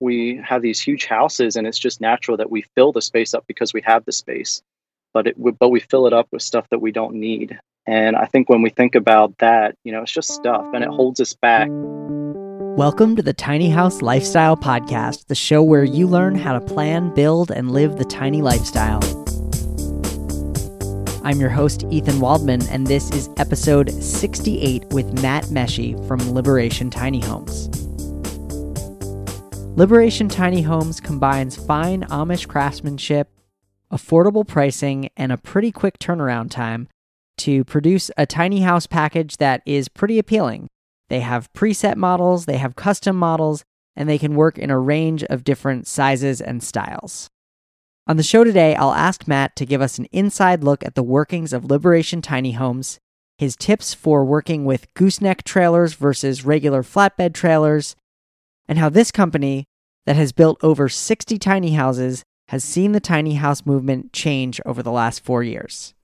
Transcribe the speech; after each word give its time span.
we 0.00 0.40
have 0.42 0.62
these 0.62 0.80
huge 0.80 1.06
houses 1.06 1.56
and 1.56 1.66
it's 1.66 1.78
just 1.78 2.00
natural 2.00 2.36
that 2.38 2.50
we 2.50 2.64
fill 2.74 2.90
the 2.90 3.02
space 3.02 3.34
up 3.34 3.44
because 3.46 3.72
we 3.72 3.82
have 3.82 4.04
the 4.06 4.12
space 4.12 4.62
but 5.12 5.26
it 5.26 5.58
but 5.58 5.68
we 5.68 5.78
fill 5.78 6.06
it 6.06 6.12
up 6.12 6.26
with 6.32 6.42
stuff 6.42 6.66
that 6.70 6.80
we 6.80 6.90
don't 6.90 7.14
need 7.14 7.58
and 7.86 8.16
i 8.16 8.24
think 8.24 8.48
when 8.48 8.62
we 8.62 8.70
think 8.70 8.94
about 8.94 9.36
that 9.38 9.76
you 9.84 9.92
know 9.92 10.02
it's 10.02 10.12
just 10.12 10.30
stuff 10.30 10.66
and 10.72 10.82
it 10.82 10.90
holds 10.90 11.20
us 11.20 11.34
back 11.34 11.68
Welcome 12.76 13.16
to 13.16 13.22
the 13.22 13.34
Tiny 13.34 13.68
House 13.68 14.00
Lifestyle 14.00 14.56
Podcast, 14.56 15.26
the 15.26 15.34
show 15.34 15.60
where 15.60 15.82
you 15.82 16.06
learn 16.06 16.36
how 16.36 16.52
to 16.52 16.60
plan, 16.60 17.12
build, 17.12 17.50
and 17.50 17.72
live 17.72 17.98
the 17.98 18.04
tiny 18.04 18.42
lifestyle. 18.42 19.00
I'm 21.24 21.40
your 21.40 21.50
host, 21.50 21.84
Ethan 21.90 22.20
Waldman, 22.20 22.62
and 22.68 22.86
this 22.86 23.10
is 23.10 23.28
episode 23.36 23.90
68 23.90 24.86
with 24.92 25.20
Matt 25.20 25.46
Meshi 25.46 25.94
from 26.06 26.32
Liberation 26.32 26.90
Tiny 26.90 27.20
Homes. 27.20 27.79
Liberation 29.80 30.28
Tiny 30.28 30.60
Homes 30.60 31.00
combines 31.00 31.56
fine 31.56 32.02
Amish 32.10 32.46
craftsmanship, 32.46 33.30
affordable 33.90 34.46
pricing, 34.46 35.08
and 35.16 35.32
a 35.32 35.38
pretty 35.38 35.72
quick 35.72 35.98
turnaround 35.98 36.50
time 36.50 36.86
to 37.38 37.64
produce 37.64 38.10
a 38.18 38.26
tiny 38.26 38.60
house 38.60 38.86
package 38.86 39.38
that 39.38 39.62
is 39.64 39.88
pretty 39.88 40.18
appealing 40.18 40.68
they 41.08 41.20
have 41.20 41.50
preset 41.54 41.96
models, 41.96 42.44
they 42.44 42.58
have 42.58 42.76
custom 42.76 43.16
models, 43.16 43.64
and 43.96 44.06
they 44.06 44.18
can 44.18 44.34
work 44.34 44.58
in 44.58 44.68
a 44.68 44.78
range 44.78 45.24
of 45.24 45.44
different 45.44 45.86
sizes 45.86 46.42
and 46.42 46.62
styles. 46.62 47.30
On 48.06 48.18
the 48.18 48.22
show 48.22 48.44
today, 48.44 48.74
I'll 48.74 48.92
ask 48.92 49.26
Matt 49.26 49.56
to 49.56 49.64
give 49.64 49.80
us 49.80 49.98
an 49.98 50.04
inside 50.12 50.62
look 50.62 50.84
at 50.84 50.94
the 50.94 51.02
workings 51.02 51.54
of 51.54 51.70
Liberation 51.70 52.20
Tiny 52.20 52.52
Homes, 52.52 52.98
his 53.38 53.56
tips 53.56 53.94
for 53.94 54.26
working 54.26 54.66
with 54.66 54.92
gooseneck 54.92 55.42
trailers 55.42 55.94
versus 55.94 56.44
regular 56.44 56.82
flatbed 56.82 57.32
trailers, 57.32 57.96
and 58.68 58.78
how 58.78 58.90
this 58.90 59.10
company 59.10 59.66
that 60.06 60.16
has 60.16 60.32
built 60.32 60.62
over 60.62 60.88
60 60.88 61.38
tiny 61.38 61.72
houses 61.72 62.24
has 62.48 62.64
seen 62.64 62.92
the 62.92 63.00
tiny 63.00 63.34
house 63.34 63.64
movement 63.64 64.12
change 64.12 64.60
over 64.66 64.82
the 64.82 64.90
last 64.90 65.24
four 65.24 65.42
years. 65.42 65.94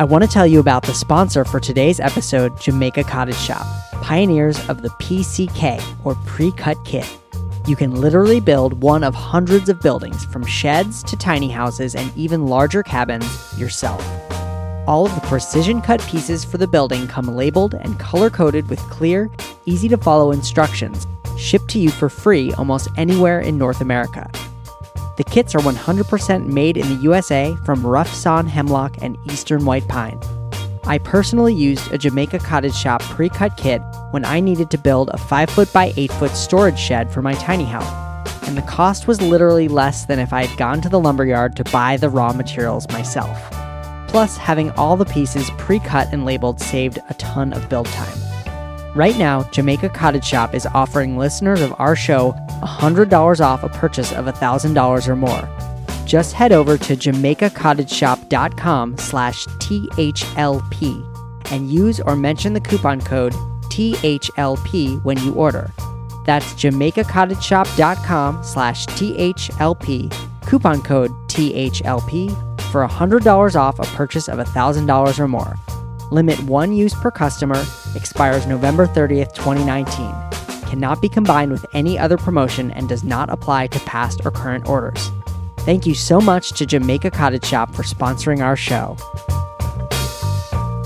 I 0.00 0.04
want 0.04 0.24
to 0.24 0.30
tell 0.30 0.46
you 0.46 0.60
about 0.60 0.84
the 0.84 0.94
sponsor 0.94 1.44
for 1.44 1.60
today's 1.60 2.00
episode, 2.00 2.58
Jamaica 2.58 3.04
Cottage 3.04 3.36
Shop, 3.36 3.66
pioneers 4.00 4.56
of 4.70 4.80
the 4.80 4.88
PCK 4.90 5.82
or 6.06 6.14
pre 6.24 6.52
cut 6.52 6.78
kit. 6.86 7.06
You 7.66 7.76
can 7.76 7.94
literally 7.94 8.40
build 8.40 8.82
one 8.82 9.04
of 9.04 9.14
hundreds 9.14 9.68
of 9.68 9.82
buildings, 9.82 10.24
from 10.24 10.46
sheds 10.46 11.02
to 11.02 11.16
tiny 11.16 11.50
houses 11.50 11.94
and 11.94 12.10
even 12.16 12.46
larger 12.46 12.82
cabins, 12.82 13.28
yourself. 13.58 14.00
All 14.90 15.06
of 15.06 15.14
the 15.14 15.20
precision 15.20 15.80
cut 15.80 16.04
pieces 16.08 16.44
for 16.44 16.58
the 16.58 16.66
building 16.66 17.06
come 17.06 17.36
labeled 17.36 17.74
and 17.74 17.96
color 18.00 18.28
coded 18.28 18.68
with 18.68 18.80
clear, 18.90 19.30
easy 19.64 19.88
to 19.88 19.96
follow 19.96 20.32
instructions, 20.32 21.06
shipped 21.38 21.68
to 21.68 21.78
you 21.78 21.90
for 21.90 22.08
free 22.08 22.52
almost 22.54 22.88
anywhere 22.96 23.38
in 23.38 23.56
North 23.56 23.82
America. 23.82 24.28
The 25.16 25.22
kits 25.22 25.54
are 25.54 25.60
100% 25.60 26.48
made 26.48 26.76
in 26.76 26.88
the 26.88 27.02
USA 27.02 27.56
from 27.64 27.86
rough 27.86 28.12
sawn 28.12 28.48
hemlock 28.48 28.96
and 29.00 29.16
eastern 29.30 29.64
white 29.64 29.86
pine. 29.86 30.18
I 30.82 30.98
personally 30.98 31.54
used 31.54 31.92
a 31.92 31.98
Jamaica 31.98 32.40
Cottage 32.40 32.74
Shop 32.74 33.00
pre 33.00 33.28
cut 33.28 33.56
kit 33.56 33.80
when 34.10 34.24
I 34.24 34.40
needed 34.40 34.72
to 34.72 34.76
build 34.78 35.10
a 35.10 35.18
5 35.18 35.50
foot 35.50 35.72
by 35.72 35.92
8 35.96 36.10
foot 36.14 36.32
storage 36.32 36.80
shed 36.80 37.12
for 37.12 37.22
my 37.22 37.34
tiny 37.34 37.64
house, 37.64 37.88
and 38.48 38.58
the 38.58 38.62
cost 38.62 39.06
was 39.06 39.22
literally 39.22 39.68
less 39.68 40.06
than 40.06 40.18
if 40.18 40.32
I 40.32 40.46
had 40.46 40.58
gone 40.58 40.80
to 40.80 40.88
the 40.88 40.98
lumberyard 40.98 41.54
to 41.54 41.64
buy 41.70 41.96
the 41.96 42.08
raw 42.08 42.32
materials 42.32 42.88
myself. 42.88 43.59
Plus, 44.10 44.36
having 44.36 44.72
all 44.72 44.96
the 44.96 45.04
pieces 45.04 45.48
pre 45.56 45.78
cut 45.78 46.08
and 46.10 46.24
labeled 46.24 46.60
saved 46.60 46.98
a 47.08 47.14
ton 47.14 47.52
of 47.52 47.68
build 47.68 47.86
time. 47.86 48.18
Right 48.96 49.16
now, 49.16 49.44
Jamaica 49.44 49.90
Cottage 49.90 50.24
Shop 50.24 50.52
is 50.52 50.66
offering 50.66 51.16
listeners 51.16 51.60
of 51.60 51.72
our 51.78 51.94
show 51.94 52.32
$100 52.60 53.40
off 53.40 53.62
a 53.62 53.68
purchase 53.68 54.12
of 54.12 54.24
$1,000 54.24 55.06
or 55.06 55.14
more. 55.14 55.48
Just 56.06 56.32
head 56.32 56.50
over 56.50 56.76
to 56.76 56.96
jamaicacottageshop.com 56.96 58.98
slash 58.98 59.46
THLP 59.46 61.52
and 61.52 61.70
use 61.70 62.00
or 62.00 62.16
mention 62.16 62.52
the 62.52 62.60
coupon 62.60 63.00
code 63.00 63.32
THLP 63.70 65.04
when 65.04 65.18
you 65.18 65.34
order. 65.34 65.70
That's 66.26 66.52
jamaicacottageshop.com 66.54 68.42
slash 68.42 68.86
THLP, 68.86 70.48
coupon 70.48 70.82
code 70.82 71.12
THLP 71.28 72.49
for 72.70 72.86
$100 72.86 73.56
off 73.56 73.78
a 73.78 73.96
purchase 73.96 74.28
of 74.28 74.38
$1,000 74.38 75.18
or 75.18 75.28
more. 75.28 75.56
Limit 76.10 76.40
one 76.44 76.72
use 76.72 76.94
per 76.94 77.10
customer, 77.10 77.62
expires 77.94 78.46
November 78.46 78.86
30th, 78.86 79.34
2019 79.34 80.30
cannot 80.70 81.02
be 81.02 81.08
combined 81.08 81.50
with 81.50 81.66
any 81.74 81.98
other 81.98 82.16
promotion 82.16 82.70
and 82.70 82.88
does 82.88 83.02
not 83.02 83.28
apply 83.28 83.66
to 83.66 83.80
past 83.80 84.20
or 84.24 84.30
current 84.30 84.68
orders. 84.68 85.10
Thank 85.60 85.84
you 85.84 85.94
so 85.94 86.20
much 86.20 86.52
to 86.52 86.64
Jamaica 86.64 87.10
Cottage 87.10 87.44
Shop 87.44 87.74
for 87.74 87.82
sponsoring 87.82 88.40
our 88.40 88.56
show. 88.56 88.96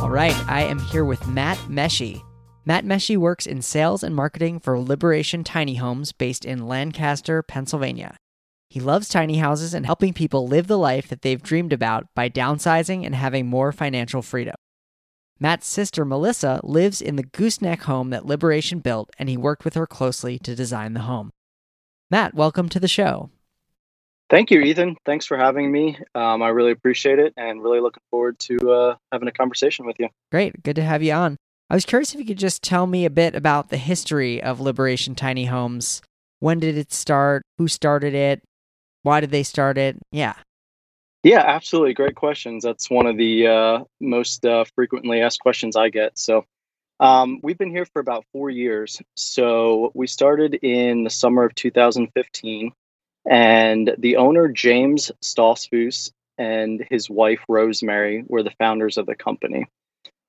All 0.00 0.10
right, 0.10 0.34
I 0.48 0.62
am 0.62 0.78
here 0.78 1.04
with 1.04 1.28
Matt 1.28 1.58
Meshi. 1.68 2.22
Matt 2.64 2.84
Meshi 2.84 3.16
works 3.18 3.46
in 3.46 3.60
sales 3.60 4.02
and 4.02 4.16
marketing 4.16 4.58
for 4.58 4.80
Liberation 4.80 5.44
Tiny 5.44 5.74
Homes 5.74 6.12
based 6.12 6.46
in 6.46 6.66
Lancaster, 6.66 7.42
Pennsylvania. 7.42 8.16
He 8.74 8.80
loves 8.80 9.08
tiny 9.08 9.36
houses 9.36 9.72
and 9.72 9.86
helping 9.86 10.12
people 10.12 10.48
live 10.48 10.66
the 10.66 10.76
life 10.76 11.06
that 11.06 11.22
they've 11.22 11.40
dreamed 11.40 11.72
about 11.72 12.08
by 12.12 12.28
downsizing 12.28 13.06
and 13.06 13.14
having 13.14 13.46
more 13.46 13.70
financial 13.70 14.20
freedom. 14.20 14.56
Matt's 15.38 15.68
sister, 15.68 16.04
Melissa, 16.04 16.60
lives 16.64 17.00
in 17.00 17.14
the 17.14 17.22
gooseneck 17.22 17.82
home 17.82 18.10
that 18.10 18.26
Liberation 18.26 18.80
built, 18.80 19.10
and 19.16 19.28
he 19.28 19.36
worked 19.36 19.64
with 19.64 19.74
her 19.74 19.86
closely 19.86 20.40
to 20.40 20.56
design 20.56 20.94
the 20.94 21.02
home. 21.02 21.30
Matt, 22.10 22.34
welcome 22.34 22.68
to 22.68 22.80
the 22.80 22.88
show. 22.88 23.30
Thank 24.28 24.50
you, 24.50 24.60
Ethan. 24.60 24.96
Thanks 25.06 25.24
for 25.24 25.36
having 25.36 25.70
me. 25.70 25.96
Um, 26.16 26.42
I 26.42 26.48
really 26.48 26.72
appreciate 26.72 27.20
it 27.20 27.32
and 27.36 27.62
really 27.62 27.78
looking 27.78 28.02
forward 28.10 28.40
to 28.40 28.72
uh, 28.72 28.96
having 29.12 29.28
a 29.28 29.32
conversation 29.32 29.86
with 29.86 30.00
you. 30.00 30.08
Great. 30.32 30.64
Good 30.64 30.74
to 30.74 30.82
have 30.82 31.00
you 31.00 31.12
on. 31.12 31.36
I 31.70 31.74
was 31.74 31.84
curious 31.84 32.12
if 32.12 32.18
you 32.18 32.26
could 32.26 32.38
just 32.38 32.60
tell 32.60 32.88
me 32.88 33.04
a 33.04 33.10
bit 33.10 33.36
about 33.36 33.68
the 33.68 33.76
history 33.76 34.42
of 34.42 34.60
Liberation 34.60 35.14
Tiny 35.14 35.44
Homes. 35.44 36.02
When 36.40 36.58
did 36.58 36.76
it 36.76 36.92
start? 36.92 37.44
Who 37.58 37.68
started 37.68 38.14
it? 38.14 38.42
Why 39.04 39.20
did 39.20 39.30
they 39.30 39.42
start 39.42 39.76
it? 39.76 39.98
Yeah. 40.10 40.34
Yeah, 41.22 41.42
absolutely. 41.46 41.92
Great 41.92 42.16
questions. 42.16 42.64
That's 42.64 42.90
one 42.90 43.06
of 43.06 43.18
the 43.18 43.46
uh, 43.46 43.84
most 44.00 44.44
uh, 44.44 44.64
frequently 44.74 45.20
asked 45.20 45.40
questions 45.40 45.76
I 45.76 45.90
get. 45.90 46.18
So, 46.18 46.46
um, 47.00 47.40
we've 47.42 47.58
been 47.58 47.70
here 47.70 47.84
for 47.86 48.00
about 48.00 48.24
four 48.32 48.48
years. 48.48 49.00
So, 49.14 49.90
we 49.94 50.06
started 50.06 50.54
in 50.54 51.04
the 51.04 51.10
summer 51.10 51.44
of 51.44 51.54
2015, 51.54 52.72
and 53.30 53.94
the 53.98 54.16
owner, 54.16 54.48
James 54.48 55.12
Stoltzfus, 55.22 56.10
and 56.38 56.84
his 56.90 57.08
wife, 57.08 57.40
Rosemary, 57.46 58.24
were 58.26 58.42
the 58.42 58.52
founders 58.58 58.96
of 58.96 59.04
the 59.04 59.14
company. 59.14 59.66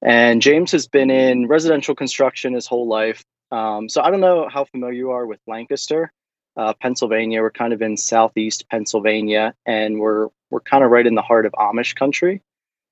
And 0.02 0.42
James 0.42 0.72
has 0.74 0.88
been 0.88 1.09
in 1.09 1.47
residential 1.47 1.96
construction 1.96 2.53
his 2.53 2.68
whole 2.68 2.88
life. 2.88 3.24
Um, 3.52 3.88
so, 3.88 4.02
I 4.02 4.12
don't 4.12 4.22
know 4.22 4.50
how 4.50 4.66
familiar 4.66 4.97
you 4.97 5.12
are 5.12 5.25
with 5.25 5.40
Lancaster. 5.47 6.12
Uh, 6.57 6.73
Pennsylvania. 6.73 7.41
We're 7.41 7.51
kind 7.51 7.73
of 7.73 7.81
in 7.81 7.97
southeast 7.97 8.69
Pennsylvania, 8.69 9.53
and 9.66 9.99
we're 9.99 10.29
we're 10.49 10.61
kind 10.61 10.83
of 10.83 10.91
right 10.91 11.05
in 11.05 11.16
the 11.16 11.21
heart 11.21 11.45
of 11.45 11.51
Amish 11.53 11.95
country, 11.95 12.41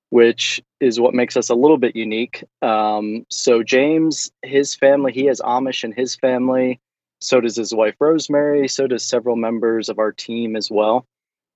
which 0.09 0.62
is 0.79 1.00
what 1.00 1.13
makes 1.13 1.38
us 1.38 1.50
a 1.50 1.56
little 1.56 1.78
bit 1.78 1.96
unique. 1.96 2.44
Um, 2.62 3.25
so 3.29 3.63
James, 3.63 4.31
his 4.41 4.75
family, 4.75 5.13
he 5.13 5.25
has 5.25 5.40
Amish 5.40 5.84
in 5.84 5.91
his 5.91 6.16
family. 6.16 6.79
So 7.22 7.40
does 7.40 7.56
his 7.56 7.73
wife 7.73 7.96
Rosemary. 8.00 8.68
So 8.68 8.85
does 8.85 9.06
several 9.06 9.38
members 9.38 9.88
of 9.88 9.97
our 9.97 10.12
team 10.12 10.57
as 10.57 10.69
well. 10.69 11.06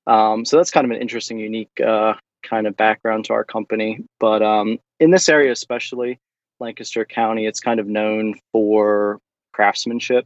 Um, 0.06 0.46
so 0.46 0.56
that's 0.56 0.72
kind 0.72 0.86
of 0.86 0.92
an 0.92 1.02
interesting, 1.02 1.40
unique 1.40 1.82
uh, 1.86 2.14
kind 2.42 2.68
of 2.68 2.78
background 2.78 3.26
to 3.26 3.34
our 3.34 3.44
company. 3.44 4.06
But 4.20 4.42
um, 4.42 4.80
in 5.00 5.12
this 5.12 5.28
area, 5.28 5.52
especially 5.52 6.20
Lancaster 6.62 7.04
County, 7.04 7.46
it's 7.46 7.60
kind 7.60 7.82
of 7.82 7.88
known 7.88 8.36
for 8.54 9.20
craftsmanship. 9.52 10.26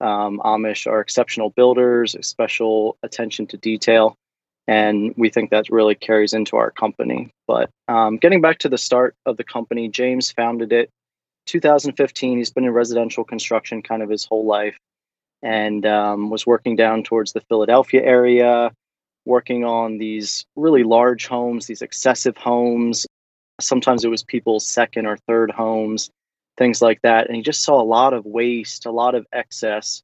Um, 0.00 0.40
Amish 0.44 0.86
are 0.86 1.00
exceptional 1.00 1.50
builders, 1.50 2.16
special 2.20 2.96
attention 3.02 3.46
to 3.48 3.56
detail 3.56 4.16
and 4.68 5.14
we 5.16 5.30
think 5.30 5.50
that 5.50 5.70
really 5.70 5.94
carries 5.94 6.34
into 6.34 6.56
our 6.56 6.70
company. 6.70 7.30
But 7.48 7.70
um, 7.88 8.18
getting 8.18 8.42
back 8.42 8.58
to 8.58 8.68
the 8.68 8.76
start 8.76 9.16
of 9.24 9.38
the 9.38 9.44
company, 9.44 9.88
James 9.88 10.30
founded 10.30 10.72
it 10.72 10.90
2015. 11.46 12.36
He's 12.36 12.50
been 12.50 12.64
in 12.64 12.72
residential 12.72 13.24
construction 13.24 13.82
kind 13.82 14.02
of 14.02 14.10
his 14.10 14.26
whole 14.26 14.44
life, 14.44 14.76
and 15.42 15.86
um, 15.86 16.28
was 16.28 16.46
working 16.46 16.76
down 16.76 17.02
towards 17.02 17.32
the 17.32 17.40
Philadelphia 17.40 18.02
area, 18.02 18.70
working 19.24 19.64
on 19.64 19.96
these 19.96 20.44
really 20.54 20.84
large 20.84 21.26
homes, 21.26 21.66
these 21.66 21.82
excessive 21.82 22.36
homes. 22.36 23.06
Sometimes 23.60 24.04
it 24.04 24.08
was 24.08 24.22
people's 24.22 24.66
second 24.66 25.06
or 25.06 25.16
third 25.16 25.50
homes, 25.50 26.10
things 26.58 26.82
like 26.82 27.00
that. 27.02 27.26
And 27.26 27.36
he 27.36 27.42
just 27.42 27.62
saw 27.62 27.80
a 27.80 27.84
lot 27.84 28.12
of 28.12 28.26
waste, 28.26 28.84
a 28.84 28.90
lot 28.90 29.14
of 29.14 29.26
excess, 29.32 30.02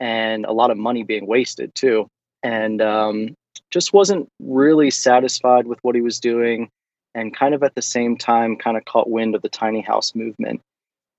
and 0.00 0.46
a 0.46 0.52
lot 0.52 0.70
of 0.70 0.78
money 0.78 1.02
being 1.02 1.26
wasted 1.26 1.74
too. 1.74 2.08
And 2.42 2.80
um, 2.80 3.34
just 3.70 3.92
wasn't 3.92 4.28
really 4.40 4.90
satisfied 4.90 5.66
with 5.66 5.78
what 5.82 5.94
he 5.94 6.00
was 6.00 6.20
doing 6.20 6.70
and 7.14 7.34
kind 7.34 7.54
of 7.54 7.62
at 7.62 7.74
the 7.74 7.82
same 7.82 8.16
time 8.16 8.56
kind 8.56 8.76
of 8.76 8.84
caught 8.84 9.10
wind 9.10 9.34
of 9.34 9.42
the 9.42 9.48
tiny 9.48 9.80
house 9.80 10.14
movement 10.14 10.60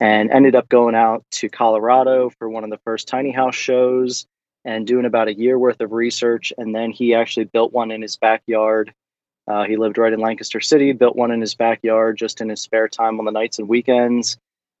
and 0.00 0.30
ended 0.30 0.54
up 0.54 0.68
going 0.68 0.94
out 0.94 1.24
to 1.32 1.48
Colorado 1.48 2.30
for 2.38 2.48
one 2.48 2.64
of 2.64 2.70
the 2.70 2.78
first 2.84 3.08
tiny 3.08 3.32
house 3.32 3.56
shows 3.56 4.26
and 4.64 4.86
doing 4.86 5.04
about 5.04 5.28
a 5.28 5.34
year 5.34 5.58
worth 5.58 5.80
of 5.80 5.92
research. 5.92 6.52
And 6.56 6.74
then 6.74 6.92
he 6.92 7.14
actually 7.14 7.44
built 7.44 7.72
one 7.72 7.90
in 7.90 8.00
his 8.00 8.16
backyard. 8.16 8.94
Uh, 9.48 9.64
he 9.64 9.76
lived 9.76 9.98
right 9.98 10.12
in 10.12 10.20
Lancaster 10.20 10.60
City, 10.60 10.92
built 10.92 11.16
one 11.16 11.30
in 11.32 11.40
his 11.40 11.54
backyard 11.54 12.16
just 12.16 12.40
in 12.40 12.48
his 12.48 12.60
spare 12.60 12.86
time 12.86 13.18
on 13.18 13.24
the 13.24 13.32
nights 13.32 13.58
and 13.58 13.68
weekends, 13.68 14.38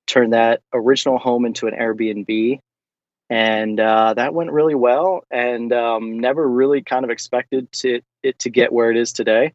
turned 0.08 0.32
that 0.32 0.60
original 0.72 1.18
home 1.18 1.44
into 1.44 1.68
an 1.68 1.74
Airbnb. 1.74 2.58
And 3.30 3.78
uh, 3.78 4.14
that 4.14 4.34
went 4.34 4.50
really 4.52 4.74
well 4.74 5.22
and 5.30 5.72
um, 5.72 6.18
never 6.18 6.48
really 6.48 6.82
kind 6.82 7.04
of 7.04 7.10
expected 7.10 7.70
to, 7.72 8.00
it 8.22 8.38
to 8.40 8.50
get 8.50 8.72
where 8.72 8.90
it 8.90 8.96
is 8.96 9.12
today 9.12 9.52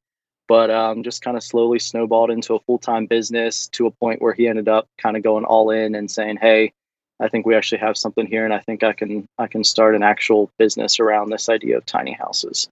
but 0.47 0.69
um, 0.69 1.03
just 1.03 1.21
kind 1.21 1.37
of 1.37 1.43
slowly 1.43 1.79
snowballed 1.79 2.31
into 2.31 2.55
a 2.55 2.59
full 2.59 2.77
time 2.77 3.05
business 3.05 3.67
to 3.69 3.87
a 3.87 3.91
point 3.91 4.21
where 4.21 4.33
he 4.33 4.47
ended 4.47 4.67
up 4.67 4.87
kind 4.97 5.17
of 5.17 5.23
going 5.23 5.45
all 5.45 5.69
in 5.71 5.95
and 5.95 6.09
saying, 6.09 6.37
"Hey, 6.37 6.73
I 7.19 7.29
think 7.29 7.45
we 7.45 7.55
actually 7.55 7.79
have 7.79 7.97
something 7.97 8.27
here, 8.27 8.45
and 8.45 8.53
I 8.53 8.59
think 8.59 8.83
I 8.83 8.93
can 8.93 9.27
I 9.37 9.47
can 9.47 9.63
start 9.63 9.95
an 9.95 10.03
actual 10.03 10.51
business 10.57 10.99
around 10.99 11.29
this 11.29 11.49
idea 11.49 11.77
of 11.77 11.85
tiny 11.85 12.13
houses." 12.13 12.67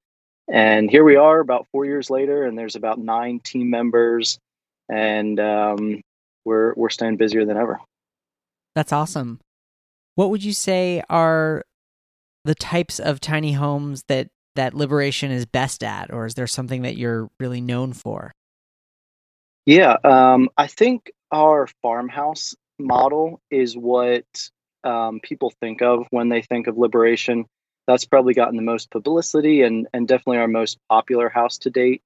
And 0.48 0.90
here 0.90 1.04
we 1.04 1.16
are, 1.16 1.40
about 1.40 1.68
four 1.72 1.86
years 1.86 2.10
later, 2.10 2.46
and 2.46 2.58
there's 2.58 2.76
about 2.76 3.00
nine 3.00 3.40
team 3.40 3.70
members, 3.70 4.38
and 4.90 5.40
um, 5.40 6.02
we're 6.46 6.74
we're 6.76 6.90
staying 6.90 7.18
busier 7.18 7.46
than 7.46 7.58
ever. 7.58 7.80
That's 8.76 8.94
awesome. 8.94 9.40
What 10.16 10.30
would 10.30 10.44
you 10.44 10.54
say 10.54 11.02
are 11.10 11.64
the 12.46 12.56
types 12.56 13.00
of 13.00 13.20
tiny 13.20 13.54
homes 13.54 14.04
that 14.08 14.30
that 14.56 14.74
Liberation 14.74 15.32
is 15.32 15.46
best 15.46 15.84
at, 15.84 16.12
or 16.14 16.26
is 16.26 16.36
there 16.36 16.48
something 16.48 16.82
that 16.82 16.98
you're 16.98 17.30
really 17.40 17.62
known 17.62 17.94
for? 17.94 18.32
Yeah, 19.66 19.96
um, 20.04 20.50
I 20.58 20.68
think 20.68 21.12
our 21.32 21.68
farmhouse 21.82 22.56
model 22.80 23.40
is 23.50 23.78
what 23.78 24.26
um, 24.84 25.20
people 25.22 25.54
think 25.62 25.82
of 25.82 26.08
when 26.10 26.30
they 26.30 26.42
think 26.42 26.68
of 26.68 26.78
Liberation. 26.78 27.46
That's 27.88 28.06
probably 28.06 28.34
gotten 28.34 28.56
the 28.56 28.62
most 28.62 28.90
publicity 28.90 29.62
and, 29.62 29.88
and 29.94 30.08
definitely 30.08 30.38
our 30.38 30.48
most 30.48 30.78
popular 30.90 31.30
house 31.30 31.60
to 31.60 31.70
date. 31.70 32.02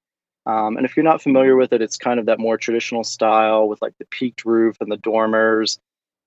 Um, 0.45 0.77
and 0.77 0.85
if 0.85 0.95
you're 0.95 1.03
not 1.03 1.21
familiar 1.21 1.55
with 1.55 1.73
it, 1.73 1.81
it's 1.81 1.97
kind 1.97 2.19
of 2.19 2.27
that 2.27 2.39
more 2.39 2.57
traditional 2.57 3.03
style 3.03 3.67
with 3.67 3.81
like 3.81 3.93
the 3.97 4.05
peaked 4.05 4.45
roof 4.45 4.77
and 4.79 4.91
the 4.91 4.97
dormers. 4.97 5.79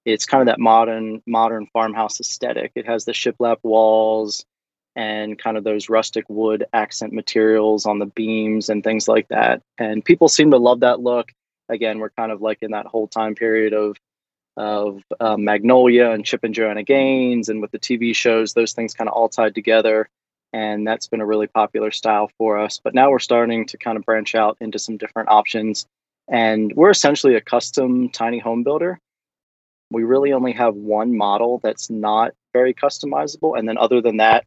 It's 0.05 0.27
kind 0.27 0.41
of 0.41 0.47
that 0.47 0.59
modern 0.61 1.23
modern 1.27 1.67
farmhouse 1.67 2.21
aesthetic. 2.21 2.73
It 2.75 2.87
has 2.87 3.05
the 3.05 3.13
shiplap 3.13 3.59
walls 3.63 4.45
and 4.97 5.39
kind 5.39 5.57
of 5.57 5.63
those 5.63 5.89
rustic 5.89 6.25
wood 6.29 6.65
accent 6.73 7.13
materials 7.13 7.87
on 7.87 8.01
the 8.01 8.07
beams 8.07 8.69
and 8.69 8.83
things 8.83 9.07
like 9.07 9.29
that. 9.29 9.63
And 9.79 10.05
people 10.05 10.29
seem 10.29 10.51
to 10.51 10.59
love 10.59 10.81
that 10.81 11.01
look. 11.01 11.31
Again, 11.69 11.99
we're 12.01 12.11
kind 12.11 12.33
of 12.33 12.41
like 12.43 12.59
in 12.63 12.73
that 12.73 12.87
whole 12.87 13.07
time 13.07 13.35
period 13.35 13.75
of 13.75 13.97
of 14.57 15.05
uh, 15.21 15.37
Magnolia 15.37 16.11
and 16.11 16.25
Chip 16.25 16.43
and 16.43 16.53
Joanna 16.53 16.83
Gaines, 16.83 17.49
and 17.49 17.63
with 17.63 17.71
the 17.71 17.79
TV 17.79 18.13
shows, 18.13 18.55
those 18.55 18.73
things 18.73 18.93
kind 18.93 19.09
of 19.09 19.15
all 19.15 19.29
tied 19.29 19.55
together. 19.55 20.09
And 20.53 20.87
that's 20.87 21.09
been 21.09 21.21
a 21.21 21.27
really 21.27 21.47
popular 21.47 21.91
style 21.91 22.31
for 22.39 22.59
us. 22.59 22.81
But 22.83 22.95
now 22.95 23.11
we're 23.11 23.19
starting 23.19 23.67
to 23.67 23.79
kind 23.79 23.99
of 23.99 24.05
branch 24.05 24.35
out 24.35 24.57
into 24.61 24.79
some 24.79 24.97
different 24.97 25.29
options. 25.29 25.87
And 26.29 26.73
we're 26.75 26.91
essentially 26.91 27.35
a 27.35 27.41
custom 27.41 28.09
tiny 28.11 28.39
home 28.39 28.63
builder. 28.63 28.99
We 29.91 30.05
really 30.05 30.33
only 30.33 30.53
have 30.53 30.75
one 30.75 31.17
model 31.17 31.61
that's 31.63 31.91
not 31.91 32.33
very 32.53 32.75
customizable. 32.75 33.59
And 33.59 33.69
then, 33.69 33.79
other 33.79 34.03
than 34.03 34.19
that, 34.19 34.45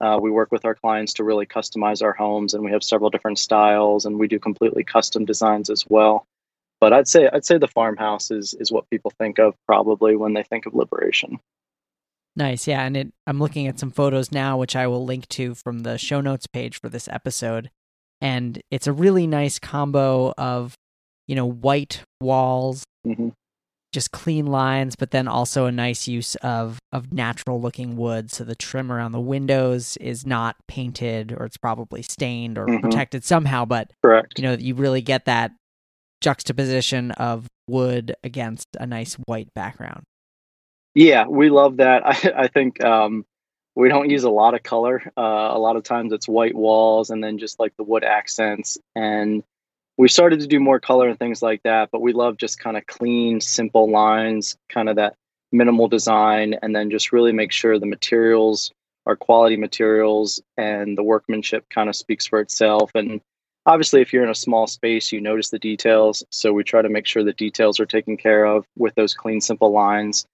uh, 0.00 0.18
we 0.20 0.30
work 0.30 0.52
with 0.52 0.64
our 0.64 0.74
clients 0.74 1.14
to 1.14 1.24
really 1.24 1.46
customize 1.46 2.02
our 2.02 2.12
homes, 2.12 2.54
and 2.54 2.62
we 2.62 2.70
have 2.70 2.84
several 2.84 3.10
different 3.10 3.38
styles, 3.38 4.04
and 4.04 4.18
we 4.18 4.28
do 4.28 4.38
completely 4.38 4.84
custom 4.84 5.24
designs 5.24 5.70
as 5.70 5.84
well. 5.88 6.26
But 6.80 6.92
I'd 6.92 7.08
say 7.08 7.28
I'd 7.32 7.46
say 7.46 7.56
the 7.56 7.68
farmhouse 7.68 8.30
is 8.30 8.54
is 8.54 8.70
what 8.70 8.90
people 8.90 9.10
think 9.18 9.38
of 9.38 9.54
probably 9.66 10.16
when 10.16 10.34
they 10.34 10.42
think 10.42 10.66
of 10.66 10.74
liberation. 10.74 11.40
Nice, 12.36 12.68
yeah, 12.68 12.82
and 12.82 12.96
it, 12.96 13.12
I'm 13.26 13.38
looking 13.38 13.66
at 13.66 13.78
some 13.78 13.90
photos 13.90 14.30
now, 14.30 14.58
which 14.58 14.76
I 14.76 14.86
will 14.86 15.04
link 15.04 15.26
to 15.28 15.54
from 15.54 15.80
the 15.80 15.96
show 15.96 16.20
notes 16.20 16.46
page 16.46 16.78
for 16.78 16.88
this 16.88 17.08
episode, 17.08 17.70
and 18.20 18.60
it's 18.70 18.86
a 18.86 18.92
really 18.92 19.26
nice 19.26 19.58
combo 19.58 20.34
of, 20.36 20.74
you 21.26 21.34
know, 21.34 21.46
white 21.46 22.02
walls, 22.20 22.84
mm-hmm 23.06 23.30
just 23.96 24.12
clean 24.12 24.44
lines, 24.44 24.94
but 24.94 25.10
then 25.10 25.26
also 25.26 25.64
a 25.64 25.72
nice 25.72 26.06
use 26.06 26.34
of 26.36 26.78
of 26.92 27.14
natural 27.14 27.58
looking 27.58 27.96
wood. 27.96 28.30
So 28.30 28.44
the 28.44 28.54
trim 28.54 28.92
around 28.92 29.12
the 29.12 29.20
windows 29.20 29.96
is 29.96 30.26
not 30.26 30.56
painted 30.68 31.32
or 31.32 31.46
it's 31.46 31.56
probably 31.56 32.02
stained 32.02 32.58
or 32.58 32.66
mm-hmm. 32.66 32.82
protected 32.82 33.24
somehow. 33.24 33.64
But 33.64 33.90
correct, 34.04 34.34
you 34.38 34.42
know, 34.42 34.52
you 34.52 34.74
really 34.74 35.00
get 35.00 35.24
that 35.24 35.52
juxtaposition 36.20 37.12
of 37.12 37.46
wood 37.68 38.14
against 38.22 38.66
a 38.78 38.84
nice 38.84 39.14
white 39.14 39.48
background. 39.54 40.02
Yeah, 40.96 41.26
we 41.28 41.50
love 41.50 41.76
that. 41.76 42.06
I, 42.06 42.44
I 42.44 42.48
think 42.48 42.82
um, 42.82 43.26
we 43.76 43.88
don't 43.88 44.10
use 44.10 44.24
a 44.24 44.30
lot 44.30 44.54
of 44.54 44.62
color. 44.62 45.02
Uh, 45.16 45.50
a 45.52 45.58
lot 45.58 45.76
of 45.76 45.84
times 45.84 46.12
it's 46.12 46.26
white 46.26 46.54
walls 46.54 47.10
and 47.10 47.22
then 47.22 47.38
just 47.38 47.60
like 47.60 47.76
the 47.76 47.84
wood 47.84 48.02
accents 48.02 48.78
and 48.96 49.44
we 49.98 50.08
started 50.08 50.40
to 50.40 50.46
do 50.46 50.60
more 50.60 50.80
color 50.80 51.08
and 51.08 51.18
things 51.18 51.42
like 51.42 51.62
that, 51.62 51.90
but 51.90 52.02
we 52.02 52.12
love 52.12 52.36
just 52.36 52.58
kind 52.60 52.76
of 52.76 52.86
clean, 52.86 53.40
simple 53.40 53.90
lines, 53.90 54.56
kind 54.68 54.88
of 54.88 54.96
that 54.96 55.14
minimal 55.52 55.88
design, 55.88 56.54
and 56.62 56.76
then 56.76 56.90
just 56.90 57.12
really 57.12 57.32
make 57.32 57.50
sure 57.50 57.78
the 57.78 57.86
materials 57.86 58.72
are 59.06 59.16
quality 59.16 59.56
materials 59.56 60.40
and 60.58 60.98
the 60.98 61.02
workmanship 61.02 61.64
kind 61.70 61.88
of 61.88 61.96
speaks 61.96 62.26
for 62.26 62.40
itself. 62.40 62.90
And 62.94 63.22
obviously, 63.64 64.02
if 64.02 64.12
you're 64.12 64.24
in 64.24 64.30
a 64.30 64.34
small 64.34 64.66
space, 64.66 65.12
you 65.12 65.20
notice 65.20 65.48
the 65.48 65.58
details. 65.58 66.24
So 66.30 66.52
we 66.52 66.64
try 66.64 66.82
to 66.82 66.90
make 66.90 67.06
sure 67.06 67.24
the 67.24 67.32
details 67.32 67.80
are 67.80 67.86
taken 67.86 68.18
care 68.18 68.44
of 68.44 68.66
with 68.76 68.94
those 68.96 69.14
clean, 69.14 69.40
simple 69.40 69.72
lines. 69.72 70.26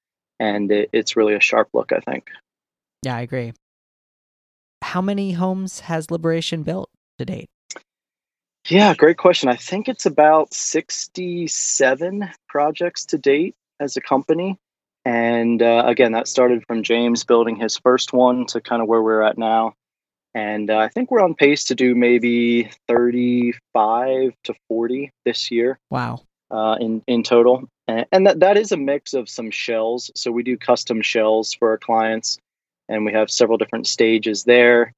And 0.42 0.72
it, 0.72 0.90
it's 0.92 1.14
really 1.14 1.34
a 1.34 1.40
sharp 1.40 1.68
look, 1.72 1.92
I 1.92 2.00
think. 2.00 2.28
Yeah, 3.04 3.14
I 3.14 3.20
agree. 3.20 3.52
How 4.82 5.00
many 5.00 5.32
homes 5.32 5.80
has 5.80 6.10
Liberation 6.10 6.64
built 6.64 6.90
to 7.20 7.24
date? 7.24 7.48
Yeah, 8.68 8.92
great 8.94 9.18
question. 9.18 9.48
I 9.48 9.54
think 9.54 9.88
it's 9.88 10.04
about 10.04 10.52
67 10.52 12.28
projects 12.48 13.04
to 13.06 13.18
date 13.18 13.54
as 13.78 13.96
a 13.96 14.00
company. 14.00 14.58
And 15.04 15.62
uh, 15.62 15.84
again, 15.86 16.10
that 16.12 16.26
started 16.26 16.64
from 16.66 16.82
James 16.82 17.22
building 17.22 17.54
his 17.54 17.78
first 17.78 18.12
one 18.12 18.46
to 18.46 18.60
kind 18.60 18.82
of 18.82 18.88
where 18.88 19.02
we're 19.02 19.22
at 19.22 19.38
now. 19.38 19.74
And 20.34 20.70
uh, 20.70 20.78
I 20.78 20.88
think 20.88 21.12
we're 21.12 21.22
on 21.22 21.34
pace 21.34 21.64
to 21.64 21.76
do 21.76 21.94
maybe 21.94 22.68
35 22.88 24.32
to 24.44 24.54
40 24.68 25.10
this 25.24 25.52
year. 25.52 25.78
Wow. 25.88 26.22
Uh, 26.50 26.76
in, 26.80 27.02
in 27.06 27.22
total. 27.22 27.68
And, 28.12 28.26
that, 28.26 28.40
that 28.40 28.56
is 28.56 28.72
a 28.72 28.76
mix 28.76 29.14
of 29.14 29.28
some 29.28 29.50
shells. 29.50 30.10
So 30.14 30.30
we 30.30 30.42
do 30.42 30.56
custom 30.56 31.02
shells 31.02 31.52
for 31.52 31.70
our 31.70 31.78
clients, 31.78 32.38
and 32.88 33.04
we 33.04 33.12
have 33.12 33.30
several 33.30 33.58
different 33.58 33.86
stages 33.86 34.44
there 34.44 34.92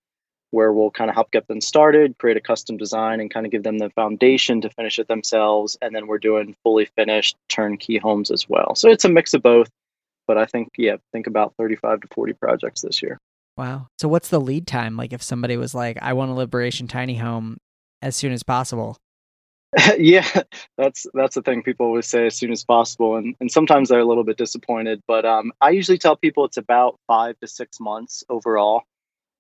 where 0.51 0.73
we'll 0.73 0.91
kind 0.91 1.11
of 1.11 1.15
help 1.17 1.33
get 1.33 1.49
them 1.49 1.61
started, 1.61 2.17
create 2.19 2.37
a 2.37 2.41
custom 2.41 2.77
design, 2.77 3.21
and 3.21 3.33
kind 3.33 3.45
of 3.45 3.51
give 3.51 3.65
them 3.65 3.79
the 3.79 3.91
foundation 3.91 4.61
to 4.61 4.71
finish 4.71 5.01
it 5.01 5.09
themselves. 5.09 5.77
And 5.83 5.95
then 5.95 6.07
we're 6.07 6.19
doing 6.19 6.55
fully 6.63 6.85
finished 6.85 7.37
turnkey 7.49 7.99
homes 7.99 8.31
as 8.31 8.49
well. 8.49 8.77
So 8.77 8.89
it's 8.89 9.05
a 9.05 9.09
mix 9.09 9.35
of 9.35 9.43
both. 9.43 9.69
But 10.27 10.39
I 10.39 10.47
think, 10.47 10.69
yeah, 10.79 10.97
think 11.13 11.27
about 11.27 11.55
35 11.59 12.03
to 12.03 12.09
40 12.15 12.33
projects 12.35 12.83
this 12.83 13.03
year. 13.03 13.19
Wow. 13.57 13.89
So 13.99 14.09
what's 14.09 14.29
the 14.29 14.41
lead 14.41 14.67
time? 14.67 14.97
Like 14.97 15.13
if 15.13 15.23
somebody 15.23 15.57
was 15.57 15.75
like, 15.75 15.99
I 16.01 16.13
want 16.13 16.31
a 16.31 16.35
liberation 16.35 16.89
tiny 16.89 17.17
home 17.17 17.59
as 18.01 18.17
soon 18.17 18.33
as 18.33 18.43
possible. 18.43 18.97
yeah, 19.99 20.29
that's 20.77 21.07
that's 21.15 21.35
the 21.35 21.43
thing 21.43 21.63
people 21.63 21.87
always 21.87 22.07
say 22.07 22.27
as 22.27 22.37
soon 22.37 22.53
as 22.53 22.65
possible, 22.65 23.17
and 23.17 23.35
and 23.41 23.51
sometimes 23.51 23.89
they're 23.89 24.01
a 24.01 24.05
little 24.05 24.25
bit 24.25 24.37
disappointed. 24.37 25.03
But 25.07 25.25
um, 25.25 25.53
I 25.61 25.71
usually 25.71 25.99
tell 25.99 26.17
people 26.17 26.45
it's 26.45 26.57
about 26.57 26.99
five 27.07 27.39
to 27.41 27.47
six 27.47 27.81
months 27.81 28.25
overall 28.29 28.83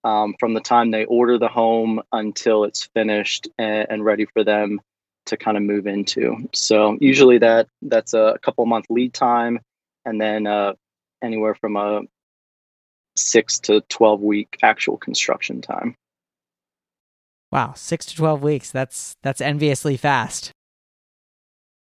um, 0.04 0.34
from 0.38 0.54
the 0.54 0.60
time 0.60 0.90
they 0.90 1.04
order 1.04 1.38
the 1.38 1.48
home 1.48 2.02
until 2.12 2.64
it's 2.64 2.84
finished 2.94 3.48
and, 3.58 3.86
and 3.90 4.04
ready 4.04 4.26
for 4.26 4.44
them 4.44 4.80
to 5.26 5.36
kind 5.36 5.56
of 5.56 5.62
move 5.62 5.86
into. 5.86 6.48
So 6.52 6.98
usually 7.00 7.38
that 7.38 7.68
that's 7.82 8.14
a 8.14 8.38
couple 8.42 8.66
month 8.66 8.86
lead 8.90 9.14
time, 9.14 9.60
and 10.04 10.20
then 10.20 10.46
uh, 10.46 10.74
anywhere 11.22 11.54
from 11.54 11.76
a 11.76 12.02
six 13.16 13.60
to 13.60 13.80
twelve 13.82 14.20
week 14.20 14.58
actual 14.62 14.96
construction 14.96 15.62
time. 15.62 15.96
Wow, 17.54 17.74
six 17.76 18.04
to 18.06 18.16
twelve 18.16 18.42
weeks. 18.42 18.72
That's 18.72 19.14
that's 19.22 19.40
enviously 19.40 19.96
fast. 19.96 20.50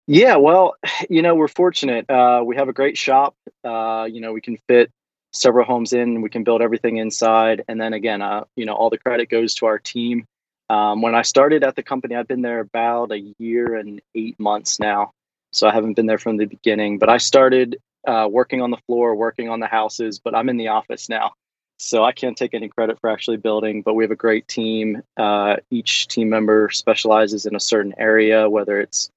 Yeah, 0.05 0.35
well, 0.35 0.75
you 1.09 1.21
know, 1.21 1.33
we're 1.33 1.47
fortunate. 1.47 2.09
Uh, 2.09 2.43
we 2.45 2.57
have 2.57 2.67
a 2.67 2.73
great 2.73 2.97
shop. 2.97 3.35
Uh, 3.63 4.05
you 4.11 4.19
know, 4.19 4.33
we 4.33 4.41
can 4.41 4.57
fit 4.67 4.91
several 5.31 5.65
homes 5.65 5.93
in. 5.93 6.21
We 6.21 6.29
can 6.29 6.43
build 6.43 6.61
everything 6.61 6.97
inside, 6.97 7.63
and 7.69 7.79
then 7.79 7.93
again, 7.93 8.21
uh, 8.21 8.43
you 8.57 8.65
know, 8.65 8.73
all 8.73 8.89
the 8.89 8.97
credit 8.97 9.29
goes 9.29 9.55
to 9.55 9.65
our 9.67 9.79
team. 9.79 10.25
Um, 10.69 11.01
when 11.01 11.15
I 11.15 11.21
started 11.21 11.63
at 11.63 11.77
the 11.77 11.83
company, 11.83 12.15
I've 12.15 12.27
been 12.27 12.41
there 12.41 12.59
about 12.59 13.13
a 13.13 13.33
year 13.39 13.75
and 13.77 14.01
eight 14.13 14.37
months 14.41 14.77
now, 14.77 15.11
so 15.53 15.69
I 15.69 15.73
haven't 15.73 15.93
been 15.93 16.05
there 16.05 16.17
from 16.17 16.35
the 16.35 16.47
beginning. 16.47 16.99
But 16.99 17.07
I 17.07 17.15
started 17.15 17.77
uh, 18.05 18.27
working 18.29 18.61
on 18.61 18.71
the 18.71 18.79
floor, 18.87 19.15
working 19.15 19.47
on 19.47 19.61
the 19.61 19.67
houses, 19.67 20.19
but 20.19 20.35
I'm 20.35 20.49
in 20.49 20.57
the 20.57 20.67
office 20.67 21.07
now. 21.07 21.31
So 21.81 22.03
I 22.03 22.11
can't 22.11 22.37
take 22.37 22.53
any 22.53 22.69
credit 22.69 22.99
for 22.99 23.09
actually 23.09 23.37
building, 23.37 23.81
but 23.81 23.95
we 23.95 24.03
have 24.03 24.11
a 24.11 24.15
great 24.15 24.47
team. 24.47 25.01
Uh, 25.17 25.57
each 25.71 26.07
team 26.07 26.29
member 26.29 26.69
specializes 26.69 27.47
in 27.47 27.55
a 27.55 27.59
certain 27.59 27.95
area, 27.97 28.47
whether 28.49 28.79
it's 28.79 29.09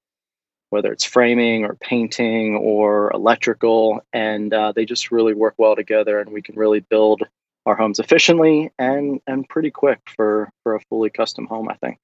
whether 0.71 0.91
it's 0.91 1.05
framing 1.05 1.63
or 1.63 1.75
painting 1.75 2.55
or 2.55 3.11
electrical, 3.11 4.01
and 4.11 4.51
uh, 4.51 4.71
they 4.71 4.83
just 4.83 5.11
really 5.11 5.35
work 5.35 5.53
well 5.57 5.75
together, 5.75 6.19
and 6.19 6.31
we 6.31 6.41
can 6.41 6.55
really 6.55 6.79
build 6.79 7.21
our 7.67 7.75
homes 7.75 7.99
efficiently 7.99 8.71
and 8.79 9.21
and 9.27 9.47
pretty 9.47 9.69
quick 9.69 9.99
for 10.15 10.49
for 10.63 10.75
a 10.75 10.79
fully 10.89 11.11
custom 11.11 11.45
home. 11.45 11.69
I 11.69 11.75
think. 11.75 11.99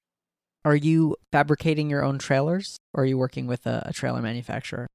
Are 0.64 0.76
you 0.76 1.16
fabricating 1.32 1.90
your 1.90 2.04
own 2.04 2.20
trailers, 2.20 2.78
or 2.94 3.02
are 3.02 3.06
you 3.06 3.18
working 3.18 3.48
with 3.48 3.66
a, 3.66 3.82
a 3.86 3.92
trailer 3.92 4.22
manufacturer? 4.22 4.86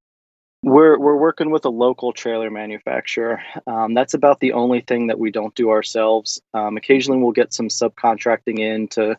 We're 0.62 0.98
we're 0.98 1.16
working 1.16 1.50
with 1.50 1.64
a 1.64 1.70
local 1.70 2.12
trailer 2.12 2.50
manufacturer. 2.50 3.42
Um, 3.66 3.94
that's 3.94 4.14
about 4.14 4.40
the 4.40 4.52
only 4.52 4.80
thing 4.80 5.06
that 5.06 5.18
we 5.18 5.30
don't 5.30 5.54
do 5.54 5.70
ourselves. 5.70 6.40
Um, 6.52 6.76
occasionally, 6.76 7.22
we'll 7.22 7.32
get 7.32 7.54
some 7.54 7.68
subcontracting 7.68 8.58
in 8.58 8.88
to 8.88 9.18